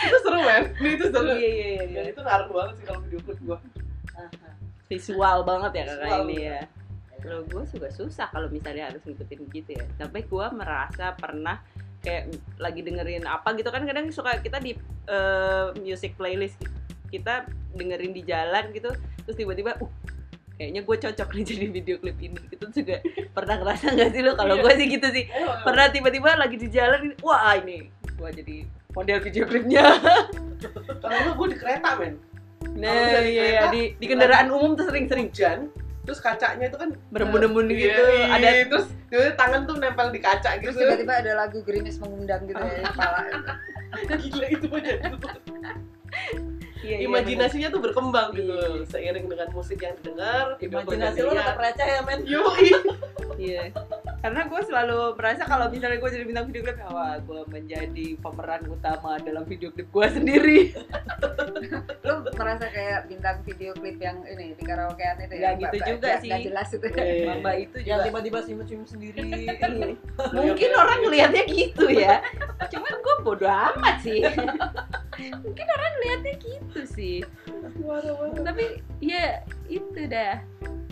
itu 0.00 0.16
seru 0.24 0.40
men, 0.40 0.64
itu 0.80 1.04
seru. 1.12 1.28
iya 1.36 1.50
iya 1.50 1.68
iya, 1.76 1.84
Dan 1.92 2.04
iya 2.08 2.10
itu 2.12 2.20
ngaruh 2.24 2.48
banget 2.50 2.74
sih 2.80 2.84
kalau 2.88 3.00
video 3.04 3.20
klip 3.22 3.40
gue. 3.40 3.58
visual 4.90 5.38
banget 5.46 5.72
ya 5.78 5.84
kakak 5.86 6.02
Visual. 6.02 6.26
ini 6.26 6.36
ya 6.50 6.60
kalau 7.20 7.40
gue 7.46 7.62
juga 7.70 7.88
susah 7.94 8.26
kalau 8.32 8.48
misalnya 8.50 8.90
harus 8.90 8.98
ngikutin 9.06 9.40
gitu 9.54 9.70
ya 9.78 9.84
sampai 9.94 10.26
gue 10.26 10.46
merasa 10.50 11.14
pernah 11.14 11.62
kayak 12.02 12.32
lagi 12.58 12.80
dengerin 12.82 13.22
apa 13.22 13.54
gitu 13.54 13.70
kan 13.70 13.86
kadang 13.86 14.10
suka 14.10 14.42
kita 14.42 14.58
di 14.58 14.74
eh, 15.06 15.66
music 15.78 16.18
playlist 16.18 16.58
kita 17.12 17.46
dengerin 17.78 18.10
di 18.10 18.26
jalan 18.26 18.74
gitu 18.74 18.90
terus 19.30 19.46
tiba-tiba 19.46 19.78
uh 19.78 19.90
kayaknya 20.58 20.82
gue 20.82 20.96
cocok 21.06 21.28
nih 21.38 21.44
jadi 21.46 21.66
video 21.70 21.96
klip 22.02 22.18
ini. 22.18 22.36
Itu 22.50 22.66
juga 22.74 22.98
pernah 23.32 23.54
ngerasa 23.62 23.94
nggak 23.94 24.10
sih 24.10 24.20
lo 24.26 24.34
kalau 24.34 24.58
Iya. 24.58 24.62
gue 24.66 24.72
sih 24.74 24.86
gitu 24.90 25.06
sih. 25.14 25.24
Pernah 25.62 25.86
tiba-tiba 25.88 26.34
lagi 26.34 26.56
di 26.58 26.68
jalan 26.68 27.14
wah 27.22 27.54
ini 27.56 27.86
gue 28.18 28.28
jadi 28.34 28.56
model 28.92 29.18
video 29.22 29.44
klipnya. 29.46 29.86
Kalau 31.00 31.16
lu 31.24 31.30
gue 31.38 31.48
di 31.54 31.58
kereta 31.62 31.96
men, 31.96 32.20
nah 32.76 33.24
iya, 33.24 33.24
iya 33.24 33.62
di, 33.72 33.96
di 33.96 34.04
kendaraan 34.04 34.52
umum 34.52 34.76
tuh 34.76 34.84
sering-sering. 34.92 35.32
hujan, 35.32 35.72
terus 36.04 36.20
kacanya 36.20 36.68
itu 36.68 36.76
kan 36.76 36.92
berembun-embun 37.08 37.72
Iya, 37.72 37.80
gitu 37.80 38.02
iya, 38.12 38.24
ada 38.36 38.48
terus 38.68 38.86
tiba 39.08 39.32
tangan 39.40 39.64
tuh 39.64 39.80
nempel 39.80 40.12
di 40.12 40.20
kaca 40.20 40.60
terus 40.60 40.76
gitu. 40.76 40.84
tiba-tiba 40.84 41.14
ada 41.24 41.32
lagu 41.40 41.64
gerimis 41.64 41.96
mengundang 41.96 42.44
gitu 42.44 42.60
ya 42.60 42.84
di 42.84 42.92
kepala. 42.92 43.18
Gila 44.20 44.46
itu 44.52 44.66
mah 44.68 44.82
Iya, 46.80 46.96
iya, 46.96 47.06
imajinasinya 47.06 47.68
tuh 47.68 47.78
berkembang 47.78 48.32
gitu 48.32 48.56
Iya. 48.56 48.88
seiring 48.88 49.28
dengan 49.28 49.52
musik 49.52 49.78
yang 49.78 49.92
didengar 49.94 50.56
imajinasi 50.56 51.18
yang 51.18 51.28
lo 51.28 51.32
tetap 51.36 51.60
receh 51.60 51.86
ya 51.86 52.00
men 52.00 52.20
Yoi. 52.32 52.68
Iya. 53.36 53.62
Karena 54.20 54.40
gue 54.44 54.60
selalu 54.62 54.98
merasa 55.12 55.42
kalau 55.44 55.68
misalnya 55.68 55.96
gue 55.96 56.10
jadi 56.10 56.24
bintang 56.24 56.46
video 56.46 56.60
klip, 56.62 56.80
wah 56.86 57.16
gue 57.16 57.40
menjadi 57.46 58.06
pemeran 58.16 58.62
utama 58.66 59.16
dalam 59.18 59.44
video 59.44 59.68
klip 59.70 59.88
gue 59.88 60.06
sendiri. 60.10 60.58
Lu 62.04 62.12
merasa 62.30 62.64
kayak 62.66 63.08
bintang 63.08 63.44
video 63.44 63.72
klip 63.72 63.96
yang 63.96 64.24
ini 64.26 64.52
di 64.52 64.62
karaokean 64.62 65.20
itu 65.20 65.34
ya? 65.36 65.52
gitu 65.54 65.76
Mbak- 65.76 65.84
juga 65.86 66.08
sih. 66.16 66.28
nggak 66.28 66.40
jelas 66.42 66.68
itu. 66.70 66.86
Iya. 66.90 67.24
Mamba 67.28 67.52
itu 67.54 67.76
yang 67.78 67.98
juga 67.98 68.06
tiba-tiba 68.08 68.38
simut-simut 68.40 68.88
sendiri 68.88 69.28
mungkin 70.32 70.70
orang 70.74 70.98
ngelihatnya 71.02 71.42
gitu 71.44 71.86
ya. 71.88 72.24
Cuman 72.66 72.92
gue 72.94 73.14
bodo 73.20 73.44
amat 73.46 73.96
sih. 74.00 74.24
mungkin 75.40 75.66
orang 75.66 75.90
ngelihatnya 75.98 76.34
gitu 76.40 76.80
sih. 76.88 77.16
Tapi 78.40 78.64
ya 79.04 79.44
itu 79.68 80.00
dah. 80.08 80.40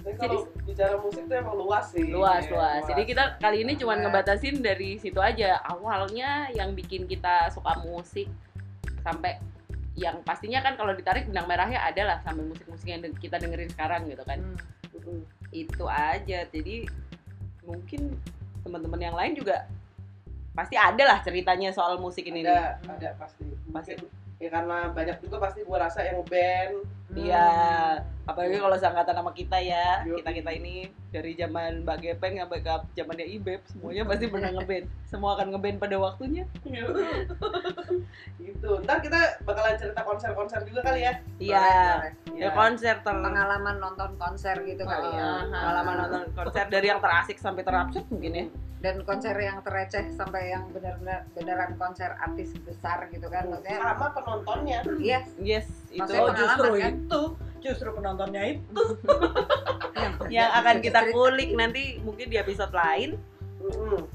Tapi 0.04 0.14
kalau 0.16 0.48
bicara 0.64 0.96
musik 1.02 1.28
tuh 1.28 1.36
emang 1.36 1.56
luas 1.58 1.86
sih. 1.92 2.08
Luas 2.08 2.44
Iya, 2.46 2.52
luas. 2.54 2.82
Jadi 2.88 3.02
kita 3.04 3.24
kali 3.42 3.66
ini 3.66 3.72
cuma 3.76 3.96
Luas. 3.96 4.02
ngebatasin 4.08 4.56
dari 4.64 4.96
situ 4.96 5.20
aja. 5.20 5.60
Awalnya 5.68 6.52
yang 6.54 6.72
bikin 6.72 7.04
kita 7.04 7.52
suka 7.52 7.76
musik 7.84 8.28
sampai 9.04 9.36
yang 9.98 10.22
pastinya 10.22 10.62
kan 10.62 10.78
kalau 10.78 10.94
ditarik 10.94 11.26
benang 11.26 11.50
merahnya 11.50 11.82
adalah 11.82 12.22
sampai 12.22 12.46
musik-musik 12.46 12.86
yang 12.86 13.02
kita 13.18 13.36
dengerin 13.36 13.68
sekarang 13.68 14.06
gitu 14.06 14.22
kan. 14.22 14.38
Hmm. 14.38 15.22
Itu 15.50 15.84
aja 15.88 16.46
jadi 16.48 16.86
mungkin 17.66 18.16
teman-teman 18.64 19.00
yang 19.00 19.16
lain 19.16 19.36
juga 19.36 19.68
pasti 20.56 20.74
ada 20.74 21.04
lah 21.06 21.18
ceritanya 21.22 21.70
soal 21.70 22.00
musik 22.02 22.26
ini 22.26 22.42
nih. 22.42 22.50
ada 22.50 22.82
ada 22.90 23.08
pasti 23.14 23.44
Pasti. 23.70 23.92
Mungkin, 23.94 24.17
ya 24.38 24.48
karena 24.55 24.94
banyak 24.94 25.18
juga 25.18 25.37
pasti 25.42 25.66
gue 25.66 25.79
rasa 25.79 26.01
yang 26.07 26.22
band. 26.22 26.87
Iya, 27.09 27.48
apalagi 28.29 28.61
kalau 28.61 28.77
seangkatan 28.77 29.16
sama 29.16 29.33
kita 29.33 29.57
ya, 29.64 30.05
kita 30.05 30.29
kita 30.29 30.51
ini 30.53 30.92
dari 31.09 31.33
zaman 31.35 31.83
Mbak 31.83 31.98
Gepeng 32.05 32.37
sampai 32.37 32.61
ke 32.61 32.74
zamannya 32.94 33.27
Ibeb, 33.40 33.61
semuanya 33.64 34.05
pasti 34.05 34.29
pernah 34.29 34.53
ngeband. 34.53 34.87
Semua 35.09 35.31
akan 35.40 35.46
ngeband 35.57 35.77
pada 35.81 35.96
waktunya. 35.96 36.44
gitu. 38.44 38.70
Ntar 38.85 39.01
kita 39.01 39.40
bakalan 39.48 39.81
cerita 39.81 40.05
konser-konser 40.05 40.61
juga 40.68 40.85
kali 40.85 41.09
ya. 41.09 41.12
Iya, 41.40 41.64
boleh. 41.64 42.12
ya 42.37 42.48
konser 42.53 42.94
ter 43.01 43.16
pengalaman 43.16 43.77
nonton 43.81 44.11
konser 44.20 44.57
gitu 44.68 44.85
kali 44.85 45.09
ya. 45.09 45.24
Ah, 45.24 45.42
pengalaman 45.48 45.94
nonton 46.07 46.22
konser 46.37 46.68
dari 46.68 46.92
yang 46.92 47.01
terasik 47.01 47.40
sampai 47.40 47.64
terabsurd 47.64 48.05
mungkin 48.12 48.33
ya. 48.37 48.46
Dan 48.78 49.02
konser 49.02 49.34
yang 49.34 49.58
tereceh 49.66 50.14
sampai 50.14 50.54
yang 50.54 50.70
benar-benar 50.70 51.26
beneran 51.34 51.74
konser 51.74 52.14
artis 52.22 52.54
besar 52.62 53.10
gitu 53.10 53.26
kan 53.26 53.50
maksudnya 53.50 53.78
sama 53.82 54.06
penontonnya. 54.14 54.78
Iya 55.02 55.20
Yes, 55.42 55.66
itu. 55.90 55.98
Maksudnya 55.98 56.22
Oh 56.22 56.30
justru 56.34 56.68
kan? 56.78 56.92
itu, 56.94 57.22
justru 57.58 57.88
penontonnya 57.90 58.42
itu. 58.54 58.82
yang, 59.98 60.12
yang 60.30 60.50
akan 60.62 60.76
kita 60.78 61.00
kulik 61.10 61.50
nanti 61.58 61.98
mungkin 62.06 62.30
di 62.30 62.38
episode 62.38 62.70
lain. 62.70 63.18
Mm-mm. 63.58 64.06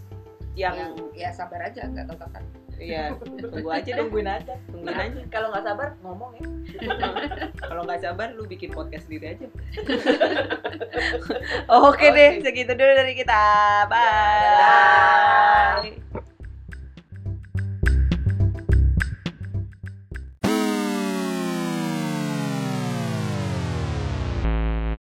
yang 0.54 0.78
yang 0.78 0.94
ya 1.18 1.30
sabar 1.34 1.66
aja 1.66 1.90
nggak 1.90 2.06
tahu 2.14 2.18
kapan 2.22 2.44
ya 2.82 3.16
tunggu 3.20 3.70
aja 3.70 3.90
deh, 3.90 4.02
Tungguin 4.02 4.28
aja. 4.28 4.54
tungguin 4.70 4.96
aja. 4.96 5.20
Kalau 5.30 5.48
nggak 5.54 5.64
sabar 5.64 5.88
ngomong 6.02 6.32
ya. 6.38 6.48
Kalau 7.70 7.82
nggak 7.86 8.02
sabar 8.02 8.28
lu 8.34 8.44
bikin 8.46 8.72
podcast 8.72 9.06
sendiri 9.08 9.38
aja. 9.38 9.48
Oke 11.88 12.08
deh, 12.10 12.42
segitu 12.42 12.74
dulu 12.74 12.92
dari 12.94 13.14
kita. 13.14 13.42
Bye. 13.88 14.04
Dadah. 14.44 15.92
Bye. 16.12 16.33